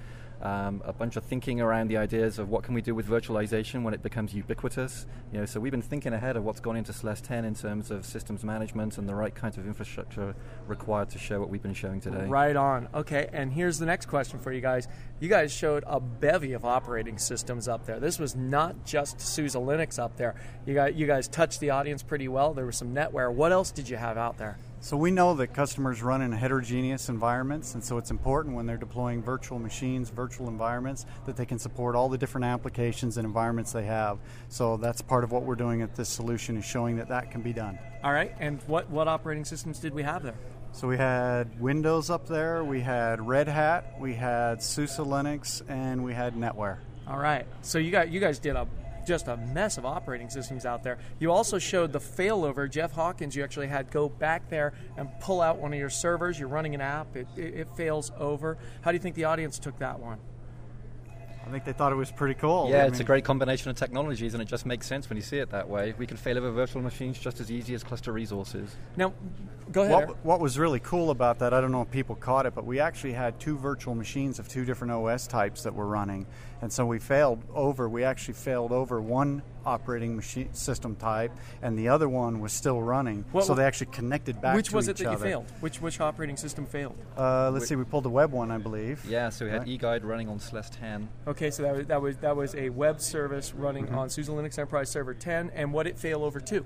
um, 0.41 0.81
a 0.85 0.93
bunch 0.93 1.15
of 1.15 1.23
thinking 1.23 1.61
around 1.61 1.87
the 1.87 1.97
ideas 1.97 2.39
of 2.39 2.49
what 2.49 2.63
can 2.63 2.73
we 2.73 2.81
do 2.81 2.93
with 2.93 3.07
virtualization 3.07 3.83
when 3.83 3.93
it 3.93 4.03
becomes 4.03 4.33
ubiquitous. 4.33 5.05
You 5.33 5.39
know, 5.39 5.45
so 5.45 5.59
we've 5.59 5.71
been 5.71 5.81
thinking 5.81 6.13
ahead 6.13 6.37
of 6.37 6.43
what's 6.43 6.59
gone 6.59 6.77
into 6.77 6.93
SLES 6.93 7.21
10 7.21 7.45
in 7.45 7.55
terms 7.55 7.91
of 7.91 8.05
systems 8.05 8.43
management 8.43 8.97
and 8.97 9.09
the 9.09 9.15
right 9.15 9.33
kinds 9.33 9.57
of 9.57 9.65
infrastructure 9.65 10.35
required 10.67 11.09
to 11.09 11.19
show 11.19 11.39
what 11.39 11.49
we've 11.49 11.63
been 11.63 11.73
showing 11.73 11.99
today. 11.99 12.25
Right 12.25 12.55
on. 12.55 12.87
Okay, 12.93 13.29
and 13.33 13.51
here's 13.51 13.79
the 13.79 13.85
next 13.85 14.07
question 14.07 14.39
for 14.39 14.51
you 14.51 14.61
guys. 14.61 14.87
You 15.19 15.29
guys 15.29 15.51
showed 15.51 15.83
a 15.87 15.99
bevy 15.99 16.53
of 16.53 16.65
operating 16.65 17.17
systems 17.17 17.67
up 17.67 17.85
there. 17.85 17.99
This 17.99 18.19
was 18.19 18.35
not 18.35 18.85
just 18.85 19.19
SUSE 19.19 19.55
Linux 19.55 19.97
up 19.97 20.17
there. 20.17 20.35
You 20.65 20.77
you 20.93 21.07
guys 21.07 21.27
touched 21.27 21.59
the 21.59 21.71
audience 21.71 22.03
pretty 22.03 22.27
well. 22.27 22.53
There 22.53 22.65
was 22.65 22.77
some 22.77 22.93
NetWare. 22.93 23.33
What 23.33 23.51
else 23.51 23.71
did 23.71 23.89
you 23.89 23.97
have 23.97 24.17
out 24.17 24.37
there? 24.37 24.57
So 24.79 24.95
we 24.95 25.09
know 25.09 25.33
that 25.33 25.47
customers 25.47 26.03
run 26.03 26.21
in 26.21 26.31
heterogeneous 26.31 27.09
environments, 27.09 27.73
and 27.73 27.83
so 27.83 27.97
it's 27.97 28.11
important 28.11 28.55
when 28.55 28.67
they're 28.67 28.77
deploying 28.77 29.23
virtual 29.23 29.57
machines, 29.57 30.09
virtual 30.11 30.47
environments, 30.47 31.07
that 31.25 31.35
they 31.35 31.47
can 31.47 31.57
support 31.57 31.95
all 31.95 32.09
the 32.09 32.17
different 32.17 32.45
applications 32.45 33.17
and 33.17 33.25
environments 33.25 33.71
they 33.71 33.85
have. 33.85 34.19
So 34.49 34.77
that's 34.77 35.01
part 35.01 35.23
of 35.23 35.31
what 35.31 35.43
we're 35.43 35.55
doing 35.55 35.81
at 35.81 35.95
this 35.95 36.09
solution 36.09 36.57
is 36.57 36.63
showing 36.63 36.97
that 36.97 37.09
that 37.09 37.31
can 37.31 37.41
be 37.41 37.53
done. 37.53 37.79
All 38.03 38.13
right, 38.13 38.33
and 38.39 38.61
what, 38.67 38.87
what 38.89 39.07
operating 39.07 39.45
systems 39.45 39.79
did 39.79 39.95
we 39.95 40.03
have 40.03 40.21
there? 40.21 40.37
So 40.73 40.87
we 40.87 40.95
had 40.95 41.59
Windows 41.59 42.11
up 42.11 42.27
there, 42.27 42.63
we 42.63 42.79
had 42.79 43.25
Red 43.25 43.47
Hat, 43.47 43.95
we 43.99 44.13
had 44.13 44.61
SUSE 44.61 44.97
Linux, 44.97 45.67
and 45.67 46.03
we 46.03 46.13
had 46.13 46.35
NetWare. 46.35 46.77
All 47.07 47.17
right, 47.17 47.47
so 47.61 47.79
you 47.79 47.89
got 47.89 48.11
you 48.11 48.19
guys 48.19 48.37
did 48.37 48.55
a 48.55 48.67
just 49.07 49.27
a 49.27 49.37
mess 49.37 49.77
of 49.77 49.85
operating 49.85 50.29
systems 50.29 50.65
out 50.65 50.83
there. 50.83 50.97
You 51.19 51.31
also 51.31 51.57
showed 51.57 51.91
the 51.93 51.99
failover. 51.99 52.69
Jeff 52.69 52.91
Hawkins, 52.91 53.35
you 53.35 53.43
actually 53.43 53.67
had 53.67 53.89
go 53.89 54.09
back 54.09 54.49
there 54.49 54.73
and 54.97 55.09
pull 55.21 55.41
out 55.41 55.57
one 55.57 55.73
of 55.73 55.79
your 55.79 55.89
servers. 55.89 56.37
You're 56.37 56.49
running 56.49 56.75
an 56.75 56.81
app, 56.81 57.15
it, 57.15 57.27
it, 57.35 57.53
it 57.53 57.67
fails 57.75 58.11
over. 58.19 58.57
How 58.81 58.91
do 58.91 58.95
you 58.95 59.01
think 59.01 59.15
the 59.15 59.25
audience 59.25 59.57
took 59.57 59.79
that 59.79 59.99
one? 59.99 60.19
I 61.47 61.49
think 61.49 61.63
they 61.63 61.71
thought 61.71 61.93
it 61.93 61.95
was 61.95 62.11
pretty 62.11 62.33
cool. 62.33 62.69
Yeah, 62.69 62.83
I 62.83 62.87
it's 62.87 62.99
a 62.99 63.05
great 63.05 63.23
combination 63.23 63.69
of 63.69 63.77
technologies, 63.77 64.33
and 64.33 64.43
it 64.43 64.49
just 64.49 64.65
makes 64.65 64.85
sense 64.85 65.07
when 65.09 65.15
you 65.15 65.21
see 65.21 65.37
it 65.37 65.49
that 65.51 65.69
way. 65.69 65.93
We 65.97 66.05
can 66.05 66.17
fail 66.17 66.37
over 66.37 66.51
virtual 66.51 66.81
machines 66.81 67.17
just 67.17 67.39
as 67.39 67.49
easy 67.49 67.73
as 67.73 67.85
cluster 67.85 68.11
resources. 68.11 68.75
Now, 68.97 69.13
go 69.71 69.83
ahead. 69.83 70.09
What, 70.09 70.25
what 70.25 70.39
was 70.41 70.59
really 70.59 70.81
cool 70.81 71.09
about 71.09 71.39
that, 71.39 71.53
I 71.53 71.61
don't 71.61 71.71
know 71.71 71.81
if 71.81 71.89
people 71.89 72.15
caught 72.15 72.45
it, 72.45 72.53
but 72.53 72.65
we 72.65 72.81
actually 72.81 73.13
had 73.13 73.39
two 73.39 73.57
virtual 73.57 73.95
machines 73.95 74.39
of 74.39 74.49
two 74.49 74.65
different 74.65 74.91
OS 74.91 75.25
types 75.25 75.63
that 75.63 75.73
were 75.73 75.87
running. 75.87 76.27
And 76.61 76.71
so 76.71 76.85
we 76.85 76.99
failed 76.99 77.41
over, 77.55 77.87
we 77.87 78.03
actually 78.03 78.33
failed 78.33 78.73
over 78.73 78.99
one 78.99 79.41
operating 79.71 80.15
machine 80.15 80.51
system 80.53 80.95
type, 80.95 81.31
and 81.61 81.77
the 81.77 81.89
other 81.89 82.07
one 82.07 82.39
was 82.39 82.53
still 82.53 82.81
running. 82.81 83.25
What- 83.31 83.43
so 83.45 83.53
they 83.53 83.65
actually 83.65 83.87
connected 83.91 84.41
back 84.41 84.55
Which 84.55 84.69
to 84.69 84.75
was 84.75 84.87
each 84.89 85.01
it 85.01 85.03
that 85.03 85.11
you 85.11 85.17
failed? 85.17 85.45
Which 85.59 85.81
which 85.81 85.99
operating 85.99 86.37
system 86.37 86.65
failed? 86.65 86.95
Uh, 87.17 87.51
let's 87.51 87.67
see, 87.67 87.75
we 87.75 87.83
pulled 87.83 88.05
the 88.05 88.09
web 88.09 88.31
one, 88.31 88.49
I 88.49 88.57
believe. 88.57 89.03
Yeah, 89.05 89.29
so 89.29 89.45
we 89.45 89.51
had 89.51 89.67
Right. 89.67 89.79
eGuide 89.79 90.03
running 90.03 90.29
on 90.29 90.39
SLES 90.39 90.69
10. 90.71 91.09
Okay, 91.27 91.51
so 91.51 91.63
that 91.63 91.75
was 91.75 91.85
that 91.87 92.01
was 92.01 92.17
that 92.17 92.35
was 92.35 92.55
a 92.55 92.69
web 92.69 93.01
service 93.01 93.53
running 93.53 93.85
Mm-hmm. 93.87 93.97
on 93.97 94.09
SUSE 94.09 94.29
Linux 94.29 94.57
Enterprise 94.57 94.89
Server 94.89 95.13
10, 95.13 95.51
and 95.53 95.73
what 95.73 95.85
it 95.85 95.97
fail 95.99 96.23
over 96.23 96.39
to? 96.39 96.65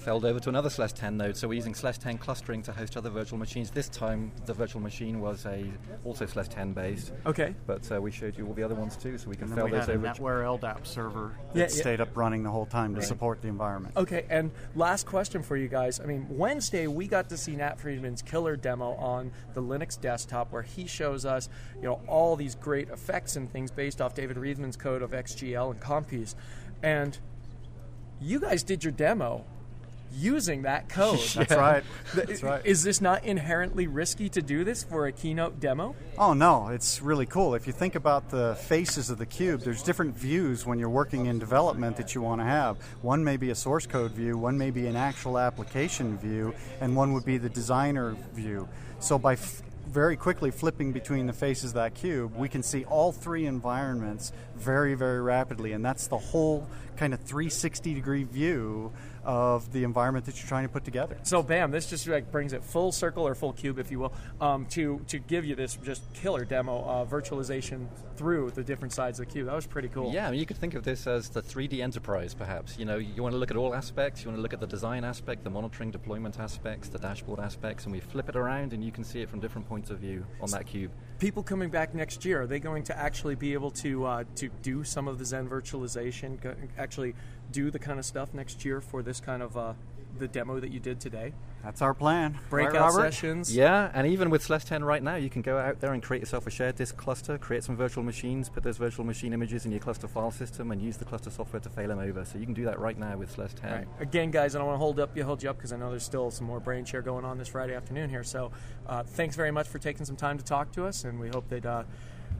Failed 0.00 0.24
over 0.24 0.40
to 0.40 0.48
another 0.48 0.70
SLES 0.70 0.94
10 0.94 1.18
node, 1.18 1.36
so 1.36 1.46
we're 1.46 1.52
using 1.54 1.74
SLES 1.74 1.98
10 1.98 2.16
clustering 2.16 2.62
to 2.62 2.72
host 2.72 2.96
other 2.96 3.10
virtual 3.10 3.38
machines. 3.38 3.70
This 3.70 3.86
time, 3.90 4.32
the 4.46 4.54
virtual 4.54 4.80
machine 4.80 5.20
was 5.20 5.44
a 5.44 5.66
also 6.06 6.24
SLES 6.24 6.48
10 6.48 6.72
based, 6.72 7.12
Okay, 7.26 7.54
but 7.66 7.90
uh, 7.92 8.00
we 8.00 8.10
showed 8.10 8.38
you 8.38 8.46
all 8.46 8.54
the 8.54 8.62
other 8.62 8.74
ones 8.74 8.96
too, 8.96 9.18
so 9.18 9.28
we 9.28 9.36
can 9.36 9.44
And 9.44 9.52
then 9.52 9.56
fail 9.58 9.64
we 9.66 9.70
those 9.72 9.80
had 9.86 9.90
a 9.90 9.98
over. 9.98 10.06
NetWare 10.08 10.58
LDAP 10.58 10.86
server 10.86 11.34
that 11.52 11.58
Yeah, 11.58 11.62
yeah. 11.64 11.68
stayed 11.68 12.00
up 12.00 12.16
running 12.16 12.42
the 12.42 12.50
whole 12.50 12.64
time 12.64 12.94
to 12.94 13.02
support 13.02 13.42
the 13.42 13.48
environment. 13.48 13.94
okay, 13.94 14.24
and 14.30 14.50
last 14.74 15.04
question 15.04 15.42
for 15.42 15.58
you 15.58 15.68
guys. 15.68 16.00
I 16.00 16.06
mean, 16.06 16.26
Wednesday 16.30 16.86
we 16.86 17.06
got 17.06 17.28
to 17.28 17.36
see 17.36 17.54
Nat 17.56 17.78
Friedman's 17.78 18.22
killer 18.22 18.56
demo 18.56 18.92
on 18.94 19.30
the 19.52 19.62
Linux 19.62 20.00
desktop, 20.00 20.50
where 20.50 20.62
he 20.62 20.86
shows 20.86 21.26
us, 21.26 21.50
you 21.76 21.82
know, 21.82 22.00
all 22.08 22.36
these 22.36 22.54
great 22.54 22.88
effects 22.88 23.36
and 23.36 23.52
things 23.52 23.70
based 23.70 24.00
off 24.00 24.14
David 24.14 24.38
Reveman's 24.38 24.78
code 24.78 25.02
of 25.02 25.10
XGL 25.10 25.72
and 25.72 25.80
Compiz. 25.80 26.34
and 26.82 27.18
you 28.18 28.40
guys 28.40 28.62
did 28.62 28.82
your 28.82 28.92
demo 28.92 29.44
using 30.12 30.62
that 30.62 30.88
code. 30.88 31.20
That's 31.34 31.54
right. 31.54 31.84
That's 32.14 32.42
right. 32.42 32.64
Is 32.64 32.82
this 32.82 33.00
not 33.00 33.24
inherently 33.24 33.86
risky 33.86 34.28
to 34.30 34.42
do 34.42 34.64
this 34.64 34.82
for 34.82 35.06
a 35.06 35.12
keynote 35.12 35.60
demo? 35.60 35.94
Oh 36.18 36.32
no, 36.32 36.68
it's 36.68 37.00
really 37.00 37.26
cool. 37.26 37.54
If 37.54 37.66
you 37.66 37.72
think 37.72 37.94
about 37.94 38.30
the 38.30 38.56
faces 38.56 39.10
of 39.10 39.18
the 39.18 39.26
cube, 39.26 39.60
there's 39.60 39.82
different 39.82 40.16
views 40.16 40.66
when 40.66 40.78
you're 40.78 40.90
working 40.90 41.26
in 41.26 41.38
development 41.38 41.96
that 41.96 42.14
you 42.14 42.22
want 42.22 42.40
to 42.40 42.44
have. 42.44 42.76
One 43.02 43.24
may 43.24 43.36
be 43.36 43.50
a 43.50 43.54
source 43.54 43.86
code 43.86 44.12
view, 44.12 44.36
one 44.36 44.58
may 44.58 44.70
be 44.70 44.86
an 44.86 44.96
actual 44.96 45.38
application 45.38 46.18
view, 46.18 46.54
and 46.80 46.96
one 46.96 47.12
would 47.12 47.24
be 47.24 47.38
the 47.38 47.48
designer 47.48 48.16
view. 48.34 48.68
So 48.98 49.18
by 49.18 49.34
f- 49.34 49.62
very 49.86 50.16
quickly 50.16 50.50
flipping 50.50 50.92
between 50.92 51.26
the 51.26 51.32
faces 51.32 51.70
of 51.70 51.74
that 51.74 51.94
cube, 51.94 52.36
we 52.36 52.48
can 52.48 52.62
see 52.62 52.84
all 52.84 53.10
three 53.12 53.46
environments 53.46 54.32
very, 54.56 54.94
very 54.94 55.20
rapidly, 55.20 55.72
and 55.72 55.84
that's 55.84 56.06
the 56.06 56.18
whole 56.18 56.66
kind 56.96 57.12
of 57.12 57.20
360 57.20 57.94
degree 57.94 58.24
view 58.24 58.92
of 59.24 59.72
the 59.72 59.84
environment 59.84 60.26
that 60.26 60.38
you're 60.38 60.48
trying 60.48 60.64
to 60.64 60.68
put 60.68 60.84
together. 60.84 61.16
So 61.22 61.42
bam, 61.42 61.70
this 61.70 61.86
just 61.86 62.06
like 62.06 62.30
brings 62.30 62.52
it 62.52 62.64
full 62.64 62.92
circle 62.92 63.26
or 63.26 63.34
full 63.34 63.52
cube, 63.52 63.78
if 63.78 63.90
you 63.90 63.98
will, 64.00 64.12
um, 64.40 64.66
to 64.66 65.00
to 65.08 65.18
give 65.18 65.44
you 65.44 65.54
this 65.54 65.76
just 65.82 66.02
killer 66.14 66.44
demo 66.44 66.84
uh, 66.84 67.04
virtualization 67.04 67.86
through 68.16 68.50
the 68.50 68.62
different 68.62 68.92
sides 68.92 69.18
of 69.18 69.26
the 69.26 69.32
cube. 69.32 69.46
That 69.46 69.54
was 69.54 69.66
pretty 69.66 69.88
cool. 69.88 70.12
Yeah, 70.12 70.28
I 70.28 70.30
mean, 70.30 70.40
you 70.40 70.46
could 70.46 70.58
think 70.58 70.74
of 70.74 70.84
this 70.84 71.06
as 71.06 71.30
the 71.30 71.40
3D 71.40 71.80
enterprise, 71.80 72.34
perhaps. 72.34 72.78
You 72.78 72.84
know, 72.84 72.98
you 72.98 73.22
want 73.22 73.32
to 73.32 73.38
look 73.38 73.50
at 73.50 73.56
all 73.56 73.74
aspects. 73.74 74.22
You 74.22 74.28
want 74.28 74.36
to 74.36 74.42
look 74.42 74.52
at 74.52 74.60
the 74.60 74.66
design 74.66 75.04
aspect, 75.04 75.42
the 75.42 75.48
monitoring, 75.48 75.90
deployment 75.90 76.38
aspects, 76.38 76.88
the 76.88 76.98
dashboard 76.98 77.40
aspects, 77.40 77.84
and 77.84 77.92
we 77.92 78.00
flip 78.00 78.28
it 78.28 78.36
around, 78.36 78.74
and 78.74 78.84
you 78.84 78.92
can 78.92 79.04
see 79.04 79.22
it 79.22 79.30
from 79.30 79.40
different 79.40 79.66
points 79.66 79.88
of 79.88 79.98
view 79.98 80.26
on 80.42 80.50
that 80.50 80.66
cube. 80.66 80.90
People 81.18 81.42
coming 81.42 81.70
back 81.70 81.94
next 81.94 82.24
year, 82.24 82.42
are 82.42 82.46
they 82.46 82.58
going 82.58 82.82
to 82.84 82.98
actually 82.98 83.36
be 83.36 83.54
able 83.54 83.70
to 83.70 84.04
uh, 84.04 84.24
to 84.36 84.50
do 84.62 84.84
some 84.84 85.08
of 85.08 85.18
the 85.18 85.24
Xen 85.24 85.48
virtualization? 85.48 86.38
Actually, 86.78 87.14
do 87.52 87.70
the 87.70 87.78
kind 87.78 87.98
of 87.98 88.04
stuff 88.04 88.32
next 88.34 88.64
year 88.64 88.80
for 88.80 89.02
this 89.02 89.20
kind 89.20 89.42
of 89.42 89.56
uh, 89.56 89.72
the 90.18 90.28
demo 90.28 90.60
that 90.60 90.70
you 90.70 90.80
did 90.80 91.00
today? 91.00 91.32
That's 91.62 91.82
our 91.82 91.92
plan. 91.92 92.38
Breakout 92.48 92.74
right, 92.74 92.80
Robert? 92.80 93.12
sessions. 93.12 93.54
Yeah, 93.54 93.90
and 93.92 94.06
even 94.06 94.30
with 94.30 94.42
SLES 94.42 94.64
10 94.64 94.82
right 94.82 95.02
now, 95.02 95.16
you 95.16 95.28
can 95.28 95.42
go 95.42 95.58
out 95.58 95.80
there 95.80 95.92
and 95.92 96.02
create 96.02 96.20
yourself 96.20 96.46
a 96.46 96.50
shared 96.50 96.76
disk 96.76 96.96
cluster, 96.96 97.36
create 97.36 97.64
some 97.64 97.76
virtual 97.76 98.02
machines, 98.02 98.48
put 98.48 98.62
those 98.62 98.78
virtual 98.78 99.04
machine 99.04 99.32
images 99.32 99.66
in 99.66 99.70
your 99.70 99.80
cluster 99.80 100.08
file 100.08 100.30
system, 100.30 100.70
and 100.70 100.80
use 100.80 100.96
the 100.96 101.04
cluster 101.04 101.28
software 101.30 101.60
to 101.60 101.68
fail 101.68 101.88
them 101.88 101.98
over. 101.98 102.24
So 102.24 102.38
you 102.38 102.46
can 102.46 102.54
do 102.54 102.64
that 102.64 102.78
right 102.78 102.98
now 102.98 103.16
with 103.16 103.34
SLES 103.36 103.54
10. 103.54 103.72
Right. 103.72 103.86
Again, 104.00 104.30
guys, 104.30 104.54
I 104.54 104.58
don't 104.58 104.68
want 104.68 104.76
to 104.76 104.80
hold 104.80 105.00
up 105.00 105.16
you 105.16 105.24
hold 105.24 105.42
you 105.42 105.50
up 105.50 105.56
because 105.56 105.72
I 105.72 105.76
know 105.76 105.90
there's 105.90 106.04
still 106.04 106.30
some 106.30 106.46
more 106.46 106.60
brain 106.60 106.84
share 106.84 107.02
going 107.02 107.24
on 107.24 107.36
this 107.36 107.48
Friday 107.48 107.74
afternoon 107.74 108.08
here. 108.08 108.24
So, 108.24 108.52
uh, 108.86 109.02
thanks 109.02 109.36
very 109.36 109.50
much 109.50 109.68
for 109.68 109.78
taking 109.78 110.06
some 110.06 110.16
time 110.16 110.38
to 110.38 110.44
talk 110.44 110.72
to 110.72 110.86
us, 110.86 111.04
and 111.04 111.20
we 111.20 111.28
hope 111.28 111.48
that 111.50 111.66
uh, 111.66 111.82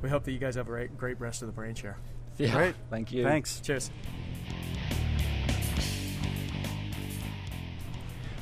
we 0.03 0.09
hope 0.09 0.25
that 0.25 0.33
you 0.33 0.39
guys 0.39 0.55
have 0.55 0.67
a 0.67 0.71
great, 0.71 0.97
great 0.97 1.21
rest 1.21 1.43
of 1.43 1.49
the 1.49 1.53
brain 1.53 1.75
share. 1.75 1.99
Yeah, 2.39 2.55
Great. 2.55 2.75
Thank 2.89 3.13
you. 3.13 3.23
Thanks. 3.23 3.61
Cheers. 3.61 3.91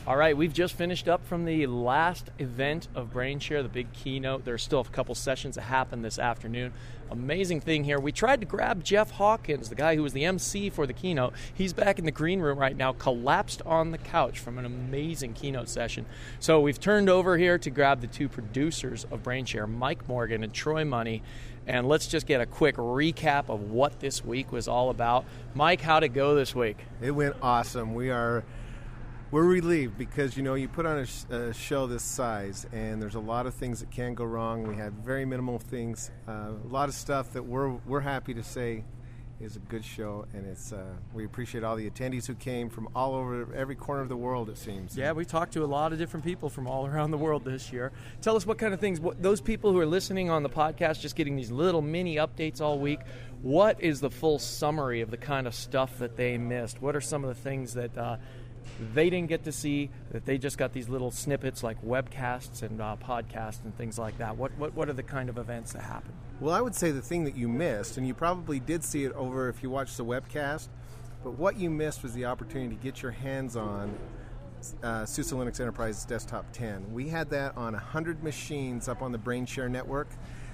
All 0.09 0.17
right, 0.17 0.35
we've 0.35 0.55
just 0.55 0.73
finished 0.73 1.07
up 1.07 1.27
from 1.27 1.45
the 1.45 1.67
last 1.67 2.31
event 2.39 2.89
of 2.95 3.13
BrainShare, 3.13 3.63
the 3.63 3.69
big 3.69 3.93
keynote. 3.93 4.43
There's 4.43 4.63
still 4.63 4.81
a 4.81 4.85
couple 4.85 5.15
sessions 5.15 5.57
that 5.57 5.65
happen 5.65 6.01
this 6.01 6.19
afternoon. 6.19 6.73
Amazing 7.11 7.61
thing 7.61 7.85
here. 7.85 8.01
We 8.01 8.11
tried 8.11 8.41
to 8.41 8.47
grab 8.47 8.83
Jeff 8.83 9.11
Hawkins, 9.11 9.69
the 9.69 9.75
guy 9.75 9.97
who 9.97 10.03
was 10.03 10.15
the 10.15 10.25
MC 10.25 10.71
for 10.71 10.87
the 10.87 10.95
keynote. 10.95 11.35
He's 11.53 11.75
back 11.75 11.99
in 11.99 12.07
the 12.07 12.11
green 12.11 12.41
room 12.41 12.59
right 12.59 12.75
now, 12.75 12.95
collapsed 12.95 13.61
on 13.67 13.91
the 13.91 13.99
couch 13.99 14.39
from 14.39 14.57
an 14.57 14.65
amazing 14.65 15.35
keynote 15.35 15.69
session. 15.69 16.07
So 16.41 16.59
we've 16.59 16.81
turned 16.81 17.11
over 17.11 17.37
here 17.37 17.59
to 17.59 17.69
grab 17.69 18.01
the 18.01 18.07
two 18.07 18.31
producers 18.31 19.05
of 19.11 19.23
BrainShare, 19.23 19.69
Mike 19.69 20.09
Morgan 20.09 20.43
and 20.43 20.55
Troy 20.55 20.87
Money. 20.87 21.23
And 21.67 21.87
let's 21.87 22.07
just 22.07 22.27
get 22.27 22.41
a 22.41 22.47
quick 22.47 22.77
recap 22.77 23.51
of 23.51 23.71
what 23.71 24.01
this 24.01 24.25
week 24.25 24.53
was 24.53 24.69
all 24.69 24.89
about. 24.89 25.27
Mike, 25.55 25.83
how'd 25.83 26.03
it 26.03 26.15
go 26.15 26.35
this 26.35 26.55
week? 26.55 26.79
It 27.03 27.11
went 27.11 27.37
awesome. 27.43 27.95
We 27.95 28.09
are 28.09 28.43
we're 29.31 29.45
relieved 29.45 29.99
because 29.99 30.37
you 30.37 30.43
know 30.43 30.55
you 30.55 30.69
put 30.69 30.87
on 30.87 30.99
a, 30.99 31.07
sh- 31.07 31.25
a 31.31 31.53
show 31.53 31.87
this 31.87 32.03
size 32.03 32.67
and 32.73 33.01
there's 33.01 33.15
a 33.15 33.21
lot 33.21 33.47
of 33.47 33.55
things 33.55 33.81
that 33.81 33.91
can 33.91 34.15
go 34.15 34.25
wrong. 34.25 34.67
We 34.67 34.77
had 34.77 34.93
very 35.05 35.25
minimal 35.25 35.59
things, 35.59 36.11
uh, 36.27 36.53
a 36.65 36.69
lot 36.69 36.89
of 36.89 36.95
stuff 36.95 37.33
that 37.33 37.45
we're 37.45 37.71
we're 37.87 38.01
happy 38.01 38.35
to 38.35 38.43
say 38.43 38.85
is 39.41 39.55
a 39.55 39.61
good 39.61 39.85
show, 39.85 40.27
and 40.33 40.47
it's 40.47 40.73
uh, 40.73 40.83
we 41.15 41.25
appreciate 41.25 41.63
all 41.63 41.77
the 41.77 41.89
attendees 41.89 42.27
who 42.27 42.35
came 42.35 42.69
from 42.69 42.89
all 42.95 43.15
over 43.15 43.55
every 43.55 43.77
corner 43.77 44.03
of 44.03 44.09
the 44.09 44.17
world. 44.17 44.51
It 44.51 44.59
seems. 44.59 44.97
Yeah, 44.97 45.13
we 45.13 45.25
talked 45.25 45.53
to 45.53 45.65
a 45.65 45.67
lot 45.67 45.93
of 45.93 45.99
different 45.99 46.25
people 46.25 46.49
from 46.49 46.67
all 46.67 46.87
around 46.89 47.11
the 47.11 47.19
world 47.19 47.45
this 47.45 47.73
year. 47.73 47.93
Tell 48.21 48.35
us 48.37 48.47
what 48.47 48.59
kind 48.59 48.75
of 48.75 48.81
things, 48.81 48.99
what, 49.01 49.23
those 49.23 49.41
people 49.41 49.73
who 49.73 49.79
are 49.79 49.87
listening 49.87 50.31
on 50.31 50.43
the 50.43 50.49
podcast, 50.49 51.01
just 51.01 51.15
getting 51.15 51.37
these 51.37 51.51
little 51.51 51.83
mini 51.83 52.17
updates 52.17 52.61
all 52.61 52.79
week, 52.79 53.01
what 53.43 53.81
is 53.81 54.01
the 54.01 54.11
full 54.11 54.39
summary 54.39 55.01
of 55.01 55.11
the 55.11 55.17
kind 55.17 55.47
of 55.47 55.55
stuff 55.55 55.99
that 55.99 56.17
they 56.17 56.37
missed? 56.37 56.83
What 56.83 56.97
are 56.97 57.01
some 57.01 57.23
of 57.25 57.29
the 57.29 57.41
things 57.41 57.75
that 57.75 57.97
uh, 57.97 58.17
they 58.95 59.11
didn't 59.11 59.29
get 59.29 59.45
to 59.45 59.53
see, 59.53 59.91
that 60.11 60.25
they 60.25 60.39
just 60.39 60.59
got 60.59 60.73
these 60.73 60.89
little 60.89 61.11
snippets 61.11 61.63
like 61.63 61.83
webcasts 61.83 62.63
and 62.63 62.81
uh, 62.81 62.97
podcasts 63.03 63.65
and 63.65 63.77
things 63.77 63.99
like 63.99 64.19
that? 64.19 64.37
What, 64.37 64.57
what, 64.59 64.75
what 64.75 64.89
are 64.89 64.93
the 64.95 65.03
kind 65.03 65.29
of 65.29 65.39
events 65.39 65.73
that 65.73 65.83
happen? 65.83 66.13
Well, 66.41 66.55
I 66.55 66.61
would 66.61 66.75
say 66.75 66.91
the 66.91 67.03
thing 67.03 67.25
that 67.25 67.37
you 67.37 67.49
missed, 67.49 67.97
and 67.97 68.07
you 68.07 68.15
probably 68.15 68.61
did 68.61 68.85
see 68.85 69.05
it 69.05 69.13
over 69.13 69.49
if 69.49 69.63
you 69.63 69.71
watched 69.71 69.97
the 69.97 70.05
webcast, 70.05 70.69
but 71.25 71.33
what 71.33 71.57
you 71.59 71.69
missed 71.71 72.03
was 72.03 72.15
the 72.15 72.27
opportunity 72.27 72.77
to 72.77 72.83
get 72.83 73.03
your 73.03 73.11
hands 73.11 73.57
on 73.57 73.97
uh, 74.83 75.05
SUSE 75.05 75.33
Linux 75.33 75.61
Enterprise 75.61 76.05
Desktop 76.05 76.47
10. 76.53 76.93
We 76.93 77.09
had 77.09 77.31
that 77.31 77.57
on 77.57 77.73
100 77.73 78.23
machines 78.23 78.89
up 78.89 79.03
on 79.03 79.13
the 79.13 79.19
BrainShare 79.19 79.71
network, 79.71 80.09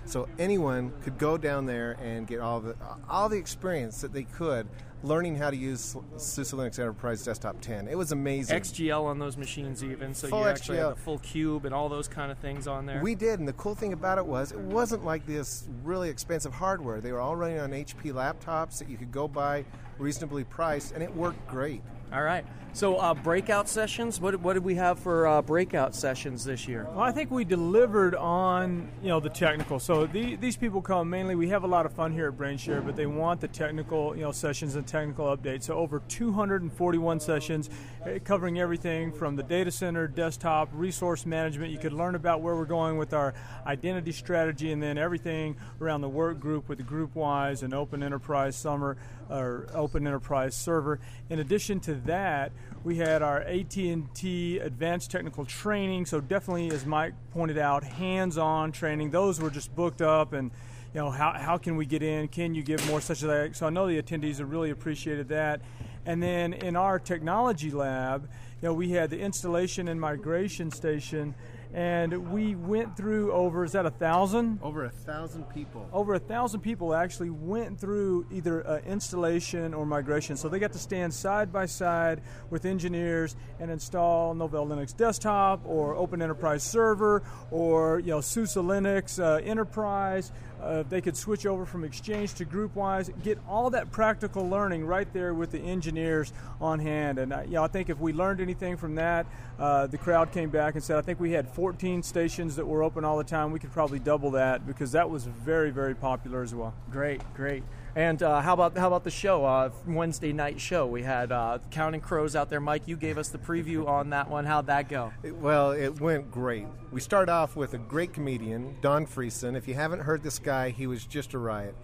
so 0.07 0.29
anyone 0.39 0.93
could 1.03 1.19
go 1.19 1.37
down 1.37 1.67
there 1.67 1.97
and 2.03 2.27
get 2.27 2.41
all 2.41 2.61
the 2.61 2.77
all 3.09 3.29
the 3.29 3.39
experience 3.39 4.01
that 4.03 4.13
they 4.13 4.25
could 4.25 4.67
learning 5.05 5.37
how 5.37 5.51
to 5.51 5.57
use 5.57 5.97
SUSE 6.17 6.53
Linux 6.53 6.79
Enterprise 6.79 7.23
Desktop 7.23 7.61
10. 7.61 7.89
It 7.89 7.97
was 7.97 8.11
amazing. 8.11 8.59
XGL 8.59 9.05
on 9.05 9.19
those 9.19 9.37
machines, 9.37 9.85
even, 9.85 10.15
so 10.15 10.29
Full 10.29 10.41
you 10.41 10.47
actually 10.47 10.79
had 10.79 10.93
the 10.93 10.97
full 10.97 11.19
cube 11.19 11.67
and 11.67 11.75
all 11.75 11.89
those 11.89 12.09
kind 12.09 12.33
of 12.33 12.39
things 12.39 12.67
on 12.67 12.87
there. 12.87 13.03
We 13.03 13.15
did, 13.15 13.39
and 13.39 13.47
the 13.47 13.53
cool 13.53 13.75
thing 13.75 13.93
about 13.93 14.19
it 14.19 14.25
was 14.25 14.53
it 14.53 14.59
wasn't 14.59 15.05
like 15.05 15.27
this 15.27 15.69
really 15.83 16.09
expensive 16.09 16.55
hardware. 16.55 17.01
They 17.01 17.13
were 17.13 17.21
all 17.21 17.37
running 17.37 17.59
on 17.59 17.71
HP 17.71 18.13
laptops 18.13 18.79
that 18.79 18.89
you 18.89 18.97
could 18.97 19.13
go 19.13 19.29
buy 19.29 19.65
reasonably 19.99 20.45
priced, 20.45 20.93
and 20.93 21.03
it 21.03 21.15
worked 21.15 21.47
great. 21.47 21.83
All 22.15 22.23
right. 22.23 22.45
So 22.75 22.97
uh, 22.97 23.15
breakout 23.15 23.69
sessions. 23.69 24.21
What, 24.21 24.41
what 24.41 24.55
did 24.55 24.65
we 24.65 24.75
have 24.75 24.99
for 24.99 25.29
uh, 25.29 25.43
breakout 25.43 25.95
sessions 25.95 26.45
this 26.45 26.67
year? 26.67 26.89
Well, 26.91 27.05
I 27.05 27.13
think 27.13 27.31
we 27.31 27.45
delivered 27.45 28.17
on 28.17 28.89
you 29.01 29.11
know 29.11 29.21
the 29.21 29.31
technical. 29.31 29.79
So 29.79 30.07
the, 30.07 30.35
these 30.35 30.57
people 30.57 30.83
come 30.83 31.09
mainly. 31.09 31.37
We 31.37 31.49
have 31.51 31.63
a 31.63 31.69
lot 31.69 31.87
of 31.87 31.93
fun 31.93 32.13
here 32.13 32.27
at 32.27 32.35
BrainShare, 32.35 32.85
but 32.85 32.97
they 32.97 33.07
want 33.07 33.41
the 33.41 33.47
technical 33.47 34.17
you 34.17 34.23
know 34.23 34.33
sessions 34.33 34.75
and 34.75 34.85
technical 34.85 35.27
updates. 35.27 35.65
So 35.65 35.75
over 35.75 36.03
241 36.09 37.21
sessions, 37.21 37.71
eh, 38.07 38.19
covering 38.19 38.59
everything 38.59 39.13
from 39.13 39.37
the 39.37 39.45
data 39.45 39.71
center, 39.71 40.09
desktop, 40.09 40.69
resource 40.73 41.27
management. 41.27 41.71
You 41.71 41.79
could 41.79 41.93
learn 41.93 42.17
about 42.17 42.43
where 42.43 42.57
we're 42.57 42.65
going 42.65 42.97
with 42.97 43.15
our 43.15 43.35
identity 43.67 44.11
strategy, 44.11 44.73
and 44.73 44.83
then 44.83 44.99
everything 44.99 45.57
around 45.81 46.01
the 46.01 46.09
work 46.09 46.41
group 46.41 46.69
with 46.69 46.79
the 46.79 46.85
GroupWise 46.85 47.63
and 47.63 47.73
open 47.73 48.03
enterprise 48.03 48.57
summer 48.57 48.97
or 49.31 49.69
open 49.75 50.09
enterprise 50.09 50.57
server. 50.57 50.99
In 51.31 51.39
addition 51.39 51.79
to 51.81 51.95
that, 52.07 52.53
we 52.85 52.97
had 52.97 53.23
our 53.23 53.41
AT&T 53.41 54.59
advanced 54.59 55.11
technical 55.11 55.45
training. 55.45 56.07
So 56.07 56.21
definitely, 56.21 56.71
as 56.71 56.85
Mike 56.85 57.15
pointed 57.33 57.59
out, 57.59 57.83
hands-on 57.83 58.73
training. 58.73 59.11
Those 59.11 59.41
were 59.41 59.51
just 59.51 59.75
booked 59.75 60.03
up 60.03 60.33
and. 60.33 60.51
You 60.93 61.01
know 61.01 61.11
how, 61.11 61.33
how 61.33 61.59
can 61.59 61.75
we 61.75 61.87
get 61.87 62.05
in? 62.05 62.29
Can 62.29 62.55
you 62.55 62.63
give 62.63 62.87
more 62.87 63.01
such 63.01 63.17
as 63.17 63.29
that? 63.29 63.57
So 63.57 63.67
I 63.67 63.71
know 63.71 63.89
the 63.89 64.01
attendees 64.01 64.39
have 64.39 64.53
really 64.53 64.71
appreciated 64.71 65.27
that. 65.31 65.61
And 66.07 66.23
then 66.23 66.53
in 66.53 66.77
our 66.77 67.01
technology 67.01 67.73
lab, 67.73 68.29
you 68.63 68.69
know 68.69 68.75
we 68.75 68.91
had 68.91 69.11
the 69.11 69.19
installation 69.19 69.89
and 69.89 70.01
migration 70.01 70.71
station, 70.71 71.35
and 71.75 72.31
we 72.31 72.55
went 72.55 72.97
through 72.97 73.33
over 73.33 73.65
is 73.65 73.73
that 73.73 73.85
a 73.85 73.91
thousand? 73.91 74.61
Over 74.63 74.85
a 74.85 74.91
thousand 74.91 75.43
people. 75.51 75.89
over 75.93 76.15
a 76.15 76.19
thousand 76.21 76.61
people 76.61 76.95
actually 76.95 77.31
went 77.31 77.81
through 77.81 78.27
either 78.31 78.67
uh, 78.67 78.79
installation 78.87 79.75
or 79.75 79.85
migration. 79.85 80.37
So 80.37 80.49
they 80.49 80.61
got 80.61 80.73
to 80.73 80.79
stand 80.79 81.13
side 81.13 81.53
by 81.53 81.67
side 81.67 82.21
with 82.49 82.65
engineers 82.65 83.35
and 83.59 83.71
install 83.71 84.35
Novell 84.35 84.69
Linux 84.69 84.97
Desktop 84.97 85.63
or 85.67 85.97
Open 85.97 86.23
Enterprise 86.23 86.63
Server 86.63 87.23
or 87.51 87.99
you 87.99 88.11
know 88.11 88.21
SUSE 88.21 88.55
Linux 88.55 89.19
uh, 89.19 89.43
Enterprise. 89.45 90.31
Uh, 90.65 90.83
they 90.89 91.01
could 91.01 91.17
switch 91.17 91.45
over 91.45 91.67
from 91.67 91.85
Exchange 91.85 92.35
to 92.35 92.45
GroupWise, 92.45 93.11
get 93.23 93.39
all 93.49 93.71
that 93.71 93.93
practical 93.93 94.49
learning 94.49 94.87
right 94.87 95.13
there 95.13 95.35
with 95.35 95.51
the 95.51 95.59
engineers 95.59 96.33
on 96.61 96.79
hand. 96.79 97.19
And 97.19 97.33
uh, 97.33 97.43
you 97.43 97.53
know, 97.53 97.65
I 97.65 97.69
think 97.69 97.91
if 97.91 97.99
we 97.99 98.13
learned 98.13 98.41
anything 98.41 98.77
from 98.77 98.95
that, 98.95 99.27
uh, 99.59 99.87
the 99.87 99.99
crowd 99.99 100.33
came 100.33 100.49
back 100.51 100.75
and 100.75 100.83
said, 100.83 100.97
I 100.97 101.03
think 101.03 101.21
we 101.21 101.33
had 101.33 101.49
14 101.49 102.03
stations 102.03 102.57
that 102.57 102.67
were 102.67 102.83
open 102.83 103.05
all 103.05 103.19
the 103.19 103.25
time. 103.25 103.53
We 103.53 103.59
could 103.59 103.73
probably 103.73 103.99
double 103.99 104.31
that 104.33 104.67
because 104.67 104.93
that 104.93 105.09
was 105.11 105.25
very, 105.25 105.71
very 105.71 105.95
popular 105.95 106.43
as 106.43 106.55
well. 106.55 106.75
Great, 106.91 107.21
great. 107.35 107.63
And 107.97 108.21
uh, 108.25 108.41
how 108.41 108.55
about 108.55 108.77
how 108.77 108.89
about 108.89 109.05
the 109.05 109.11
show? 109.11 109.45
Uh, 109.45 109.71
Wednesday 109.87 110.33
night 110.33 110.61
show. 110.61 110.85
We 110.85 111.03
had 111.03 111.31
uh, 111.31 111.59
Counting 111.71 112.01
Crows 112.01 112.35
out 112.35 112.51
there. 112.51 112.61
Mike, 112.61 112.83
you 112.87 112.97
gave 112.97 113.19
us 113.19 113.29
the 113.29 113.39
preview 113.39 113.87
on 113.87 114.11
that 114.11 114.29
one. 114.29 114.45
How'd 114.45 114.67
that 114.67 114.89
go? 114.89 115.13
Well, 115.23 115.71
it 115.71 116.01
went 116.01 116.31
great. 116.33 116.67
We 116.91 117.01
start 117.01 117.29
off 117.29 117.55
with 117.55 117.75
a 117.75 117.79
great 117.79 118.13
comedian, 118.13 118.77
Don 118.81 119.07
Friesen. 119.07 119.57
If 119.57 119.69
you 119.69 119.75
haven't 119.75 120.01
heard 120.01 120.25
this 120.25 120.41
guy, 120.41 120.71
he 120.71 120.89
was 120.89 121.05
just 121.05 121.35
a 121.35 121.39
riot. 121.39 121.77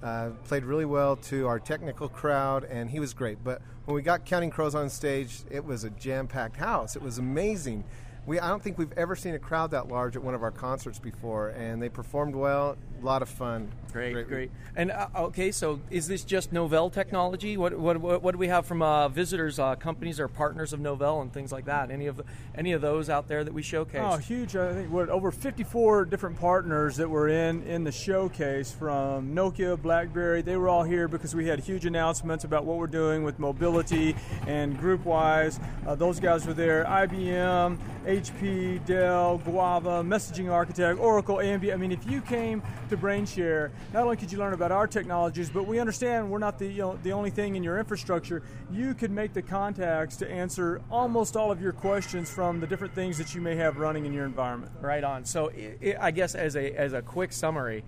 Uh, 0.00 0.30
played 0.44 0.64
really 0.64 0.84
well 0.84 1.16
to 1.16 1.48
our 1.48 1.58
technical 1.58 2.08
crowd, 2.08 2.62
and 2.62 2.88
he 2.88 3.00
was 3.00 3.12
great. 3.12 3.42
But 3.42 3.60
when 3.84 3.96
we 3.96 4.02
got 4.02 4.24
Counting 4.24 4.50
Crows 4.50 4.76
on 4.76 4.88
stage, 4.88 5.40
it 5.50 5.64
was 5.64 5.82
a 5.82 5.90
jam-packed 5.90 6.56
house. 6.56 6.94
It 6.94 7.02
was 7.02 7.18
amazing. 7.18 7.82
We, 8.28 8.38
I 8.38 8.48
don't 8.50 8.62
think 8.62 8.76
we've 8.76 8.92
ever 8.92 9.16
seen 9.16 9.34
a 9.34 9.38
crowd 9.38 9.70
that 9.70 9.88
large 9.88 10.14
at 10.14 10.22
one 10.22 10.34
of 10.34 10.42
our 10.42 10.50
concerts 10.50 10.98
before, 10.98 11.48
and 11.48 11.80
they 11.80 11.88
performed 11.88 12.34
well. 12.34 12.76
A 13.00 13.04
lot 13.04 13.22
of 13.22 13.28
fun. 13.30 13.72
Great, 13.92 14.28
great. 14.28 14.50
And 14.76 14.90
uh, 14.90 15.08
okay, 15.16 15.50
so 15.50 15.80
is 15.90 16.06
this 16.08 16.24
just 16.24 16.52
Novell 16.52 16.92
technology? 16.92 17.56
What 17.56 17.78
what, 17.78 17.96
what, 17.96 18.22
what 18.22 18.32
do 18.32 18.38
we 18.38 18.48
have 18.48 18.66
from 18.66 18.82
uh, 18.82 19.08
visitors, 19.08 19.58
uh, 19.58 19.76
companies, 19.76 20.20
or 20.20 20.28
partners 20.28 20.74
of 20.74 20.80
Novell, 20.80 21.22
and 21.22 21.32
things 21.32 21.52
like 21.52 21.64
that? 21.64 21.90
Any 21.90 22.06
of 22.06 22.18
the, 22.18 22.24
any 22.54 22.72
of 22.72 22.82
those 22.82 23.08
out 23.08 23.28
there 23.28 23.44
that 23.44 23.54
we 23.54 23.62
showcase? 23.62 24.02
Oh, 24.04 24.18
huge! 24.18 24.54
I 24.56 24.74
think 24.74 24.92
what 24.92 25.08
over 25.08 25.30
54 25.30 26.04
different 26.04 26.38
partners 26.38 26.96
that 26.96 27.08
were 27.08 27.28
in 27.28 27.62
in 27.62 27.84
the 27.84 27.92
showcase 27.92 28.70
from 28.70 29.34
Nokia, 29.34 29.80
BlackBerry. 29.80 30.42
They 30.42 30.56
were 30.56 30.68
all 30.68 30.84
here 30.84 31.08
because 31.08 31.34
we 31.34 31.46
had 31.46 31.60
huge 31.60 31.86
announcements 31.86 32.44
about 32.44 32.66
what 32.66 32.76
we're 32.76 32.88
doing 32.88 33.22
with 33.22 33.38
mobility 33.38 34.14
and 34.46 34.78
GroupWise. 34.78 35.60
Uh, 35.86 35.94
those 35.94 36.20
guys 36.20 36.46
were 36.46 36.54
there. 36.54 36.84
IBM, 36.84 37.78
HP, 38.18 38.84
Dell, 38.84 39.40
GWAVA, 39.46 40.04
Messaging 40.04 40.50
Architect, 40.50 40.98
Oracle, 40.98 41.36
AMD. 41.36 41.72
I 41.72 41.76
mean, 41.76 41.92
if 41.92 42.04
you 42.10 42.20
came 42.20 42.62
to 42.88 42.96
BrainShare, 42.96 43.70
not 43.92 44.02
only 44.02 44.16
could 44.16 44.32
you 44.32 44.38
learn 44.38 44.54
about 44.54 44.72
our 44.72 44.88
technologies, 44.88 45.50
but 45.50 45.68
we 45.68 45.78
understand 45.78 46.28
we're 46.28 46.38
not 46.38 46.58
the 46.58 46.66
you 46.66 46.78
know, 46.78 46.98
the 47.04 47.12
only 47.12 47.30
thing 47.30 47.54
in 47.54 47.62
your 47.62 47.78
infrastructure. 47.78 48.42
You 48.72 48.94
could 48.94 49.12
make 49.12 49.34
the 49.34 49.42
contacts 49.42 50.16
to 50.16 50.28
answer 50.28 50.82
almost 50.90 51.36
all 51.36 51.52
of 51.52 51.62
your 51.62 51.72
questions 51.72 52.28
from 52.28 52.58
the 52.58 52.66
different 52.66 52.92
things 52.92 53.18
that 53.18 53.36
you 53.36 53.40
may 53.40 53.54
have 53.54 53.76
running 53.76 54.04
in 54.04 54.12
your 54.12 54.24
environment. 54.24 54.72
Right 54.80 55.04
on. 55.04 55.24
So 55.24 55.52
i 55.56 55.96
I 56.00 56.10
guess 56.10 56.34
as 56.34 56.56
a 56.56 56.72
as 56.72 56.94
a 56.94 57.02
quick 57.02 57.32
summary, 57.32 57.84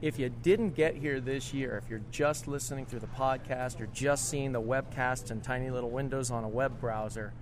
if 0.00 0.18
you 0.18 0.30
didn't 0.30 0.70
get 0.70 0.94
here 0.94 1.20
this 1.20 1.52
year, 1.52 1.76
if 1.82 1.90
you're 1.90 2.00
just 2.10 2.48
listening 2.48 2.86
through 2.86 3.00
the 3.00 3.06
podcast 3.08 3.82
or 3.82 3.86
just 3.88 4.30
seeing 4.30 4.52
the 4.52 4.62
webcast 4.62 5.30
and 5.30 5.42
tiny 5.42 5.70
little 5.70 5.90
windows 5.90 6.30
on 6.30 6.42
a 6.42 6.48
web 6.48 6.80
browser, 6.80 7.34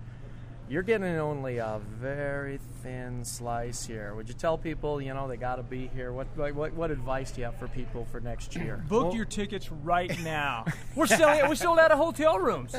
you're 0.69 0.83
getting 0.83 1.07
only 1.17 1.57
a 1.57 1.79
very 1.99 2.59
thin 2.81 3.23
slice 3.25 3.85
here. 3.85 4.15
Would 4.15 4.27
you 4.27 4.33
tell 4.33 4.57
people, 4.57 5.01
you 5.01 5.13
know, 5.13 5.27
they 5.27 5.37
got 5.37 5.57
to 5.57 5.63
be 5.63 5.89
here? 5.93 6.11
What, 6.11 6.27
what 6.35 6.73
what 6.73 6.91
advice 6.91 7.31
do 7.31 7.41
you 7.41 7.45
have 7.45 7.57
for 7.57 7.67
people 7.67 8.07
for 8.11 8.19
next 8.19 8.55
year? 8.55 8.83
Book 8.89 9.05
well, 9.07 9.15
your 9.15 9.25
tickets 9.25 9.71
right 9.71 10.17
now. 10.23 10.65
we're 10.95 11.07
selling. 11.07 11.47
We're 11.47 11.55
sold 11.55 11.79
out 11.79 11.91
of 11.91 11.97
hotel 11.97 12.39
rooms. 12.39 12.73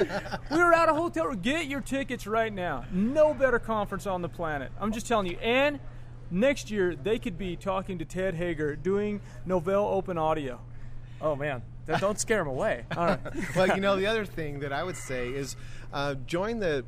We 0.51 0.59
are 0.59 0.73
out 0.73 0.89
of 0.89 0.97
hotel. 0.97 1.27
rooms. 1.27 1.41
Get 1.43 1.67
your 1.67 1.81
tickets 1.81 2.27
right 2.27 2.53
now. 2.53 2.85
No 2.91 3.35
better 3.35 3.59
conference 3.59 4.07
on 4.07 4.23
the 4.23 4.29
planet. 4.29 4.73
I'm 4.81 4.93
just 4.93 5.07
telling 5.07 5.27
you. 5.27 5.37
And 5.39 5.79
next 6.31 6.71
year 6.71 6.97
they 6.97 7.19
could 7.19 7.39
be 7.39 7.57
talking 7.57 7.99
to 7.99 8.05
Ted 8.05 8.35
Haeger 8.35 8.77
doing 8.77 9.21
Novell 9.47 9.93
Open 9.93 10.19
Audio. 10.19 10.61
Oh 11.21 11.37
man, 11.37 11.63
don't 12.01 12.19
scare 12.19 12.39
them 12.39 12.49
away. 12.49 12.85
All 12.97 13.07
right. 13.07 13.21
well, 13.57 13.69
you 13.69 13.81
know 13.81 13.97
the 13.97 14.07
other 14.07 14.25
thing 14.25 14.61
that 14.61 14.73
I 14.73 14.83
would 14.83 14.97
say 14.97 15.29
is 15.29 15.57
uh, 15.93 16.15
join 16.27 16.59
the 16.59 16.85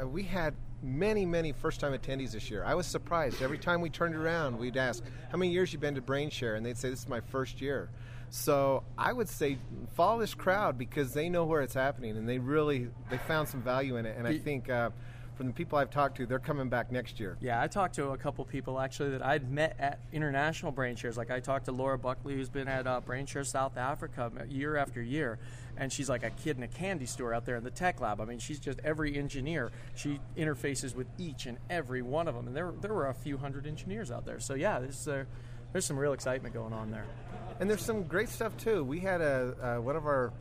uh, 0.00 0.06
we 0.06 0.22
had 0.22 0.54
many, 0.82 1.24
many 1.24 1.52
first-time 1.52 1.96
attendees 1.96 2.32
this 2.32 2.50
year. 2.50 2.62
I 2.64 2.74
was 2.74 2.86
surprised. 2.86 3.42
Every 3.42 3.58
time 3.58 3.80
we 3.80 3.90
turned 3.90 4.14
around, 4.14 4.58
we'd 4.58 4.76
ask, 4.76 5.02
"How 5.30 5.38
many 5.38 5.52
years 5.52 5.72
you 5.72 5.78
been 5.78 5.94
to 5.94 6.02
BrainShare?" 6.02 6.56
And 6.56 6.64
they'd 6.64 6.76
say, 6.76 6.90
"This 6.90 7.00
is 7.00 7.08
my 7.08 7.20
first 7.20 7.60
year." 7.60 7.90
So 8.30 8.82
I 8.98 9.12
would 9.12 9.28
say 9.28 9.58
follow 9.94 10.18
this 10.18 10.34
crowd 10.34 10.76
because 10.76 11.14
they 11.14 11.28
know 11.28 11.44
where 11.44 11.62
it's 11.62 11.74
happening 11.74 12.16
and 12.16 12.28
they 12.28 12.38
really 12.38 12.88
they 13.08 13.18
found 13.18 13.48
some 13.48 13.62
value 13.62 13.96
in 13.96 14.06
it. 14.06 14.16
And 14.18 14.26
I 14.26 14.38
think. 14.38 14.68
Uh, 14.68 14.90
from 15.36 15.48
the 15.48 15.52
people 15.52 15.78
I've 15.78 15.90
talked 15.90 16.16
to, 16.18 16.26
they're 16.26 16.38
coming 16.38 16.68
back 16.68 16.92
next 16.92 17.18
year. 17.18 17.36
Yeah, 17.40 17.60
I 17.60 17.66
talked 17.66 17.96
to 17.96 18.10
a 18.10 18.18
couple 18.18 18.44
people 18.44 18.78
actually 18.78 19.10
that 19.10 19.24
I'd 19.24 19.50
met 19.50 19.76
at 19.78 19.98
international 20.12 20.72
BrainShares. 20.72 21.16
Like 21.16 21.30
I 21.30 21.40
talked 21.40 21.66
to 21.66 21.72
Laura 21.72 21.98
Buckley, 21.98 22.34
who's 22.34 22.48
been 22.48 22.68
at 22.68 22.86
uh, 22.86 23.00
BrainShare 23.06 23.44
South 23.44 23.76
Africa 23.76 24.30
year 24.48 24.76
after 24.76 25.02
year, 25.02 25.38
and 25.76 25.92
she's 25.92 26.08
like 26.08 26.22
a 26.22 26.30
kid 26.30 26.56
in 26.56 26.62
a 26.62 26.68
candy 26.68 27.06
store 27.06 27.34
out 27.34 27.44
there 27.46 27.56
in 27.56 27.64
the 27.64 27.70
tech 27.70 28.00
lab. 28.00 28.20
I 28.20 28.24
mean, 28.24 28.38
she's 28.38 28.60
just 28.60 28.80
every 28.84 29.16
engineer. 29.16 29.72
She 29.96 30.20
interfaces 30.36 30.94
with 30.94 31.08
each 31.18 31.46
and 31.46 31.58
every 31.68 32.02
one 32.02 32.28
of 32.28 32.34
them, 32.34 32.46
and 32.46 32.56
there 32.56 32.72
there 32.80 32.94
were 32.94 33.08
a 33.08 33.14
few 33.14 33.36
hundred 33.36 33.66
engineers 33.66 34.10
out 34.10 34.24
there. 34.24 34.40
So 34.40 34.54
yeah, 34.54 34.78
there's 34.78 35.08
uh, 35.08 35.24
there's 35.72 35.84
some 35.84 35.98
real 35.98 36.12
excitement 36.12 36.54
going 36.54 36.72
on 36.72 36.90
there. 36.90 37.06
And 37.58 37.68
there's 37.68 37.84
some 37.84 38.04
great 38.04 38.28
stuff 38.28 38.56
too. 38.56 38.84
We 38.84 39.00
had 39.00 39.20
a 39.20 39.76
uh, 39.78 39.80
one 39.80 39.96
of 39.96 40.06
our 40.06 40.32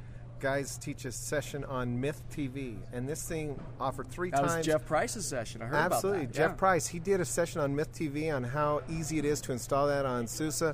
guys 0.44 0.78
teach 0.78 1.06
a 1.06 1.12
session 1.12 1.64
on 1.64 2.02
Myth 2.02 2.22
TV, 2.30 2.76
and 2.92 3.08
this 3.08 3.24
thing 3.24 3.58
offered 3.80 4.10
three 4.10 4.30
that 4.30 4.42
times. 4.42 4.58
Was 4.58 4.66
Jeff 4.66 4.86
Price's 4.86 5.26
session. 5.26 5.62
I 5.62 5.68
heard 5.68 5.76
Absolutely, 5.76 6.24
about 6.24 6.34
that. 6.34 6.38
Jeff 6.38 6.52
yeah. 6.52 6.56
Price. 6.56 6.88
He 6.88 7.00
did 7.00 7.22
a 7.22 7.26
session 7.26 7.62
on 7.62 7.74
Myth 7.74 7.94
TV 7.94 8.36
on 8.36 8.44
how 8.44 8.82
easy 8.90 9.18
it 9.18 9.24
is 9.24 9.40
to 9.42 9.54
install 9.54 9.88
that 9.88 10.06
on 10.06 10.28
SUSE. 10.28 10.74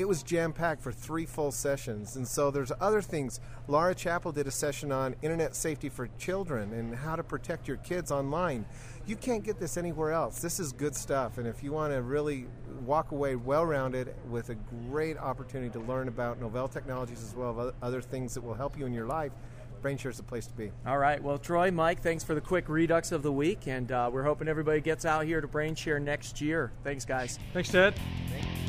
It 0.00 0.08
was 0.08 0.22
jam 0.22 0.54
packed 0.54 0.80
for 0.80 0.92
three 0.92 1.26
full 1.26 1.52
sessions, 1.52 2.16
and 2.16 2.26
so 2.26 2.50
there's 2.50 2.72
other 2.80 3.02
things. 3.02 3.38
Laura 3.68 3.94
Chappell 3.94 4.32
did 4.32 4.46
a 4.46 4.50
session 4.50 4.90
on 4.90 5.14
internet 5.20 5.54
safety 5.54 5.90
for 5.90 6.08
children 6.16 6.72
and 6.72 6.94
how 6.96 7.16
to 7.16 7.22
protect 7.22 7.68
your 7.68 7.76
kids 7.76 8.10
online. 8.10 8.64
You 9.06 9.14
can't 9.14 9.44
get 9.44 9.60
this 9.60 9.76
anywhere 9.76 10.12
else. 10.12 10.40
This 10.40 10.58
is 10.58 10.72
good 10.72 10.94
stuff, 10.94 11.36
and 11.36 11.46
if 11.46 11.62
you 11.62 11.72
want 11.72 11.92
to 11.92 12.00
really 12.00 12.46
walk 12.86 13.12
away 13.12 13.36
well 13.36 13.66
rounded 13.66 14.14
with 14.30 14.48
a 14.48 14.54
great 14.88 15.18
opportunity 15.18 15.68
to 15.72 15.80
learn 15.80 16.08
about 16.08 16.40
Novell 16.40 16.72
technologies 16.72 17.22
as 17.22 17.34
well 17.34 17.60
as 17.60 17.74
other 17.82 18.00
things 18.00 18.32
that 18.32 18.40
will 18.40 18.54
help 18.54 18.78
you 18.78 18.86
in 18.86 18.94
your 18.94 19.06
life, 19.06 19.32
BrainShare 19.82 20.08
is 20.08 20.16
the 20.16 20.22
place 20.22 20.46
to 20.46 20.54
be. 20.54 20.72
All 20.86 20.96
right. 20.96 21.22
Well, 21.22 21.36
Troy, 21.36 21.70
Mike, 21.70 22.00
thanks 22.00 22.24
for 22.24 22.34
the 22.34 22.40
quick 22.40 22.70
redux 22.70 23.12
of 23.12 23.22
the 23.22 23.32
week, 23.32 23.66
and 23.66 23.92
uh, 23.92 24.08
we're 24.10 24.24
hoping 24.24 24.48
everybody 24.48 24.80
gets 24.80 25.04
out 25.04 25.26
here 25.26 25.42
to 25.42 25.48
BrainShare 25.48 26.00
next 26.00 26.40
year. 26.40 26.72
Thanks, 26.84 27.04
guys. 27.04 27.38
Thanks, 27.52 27.68
Ted. 27.68 27.94
Thank 28.30 28.59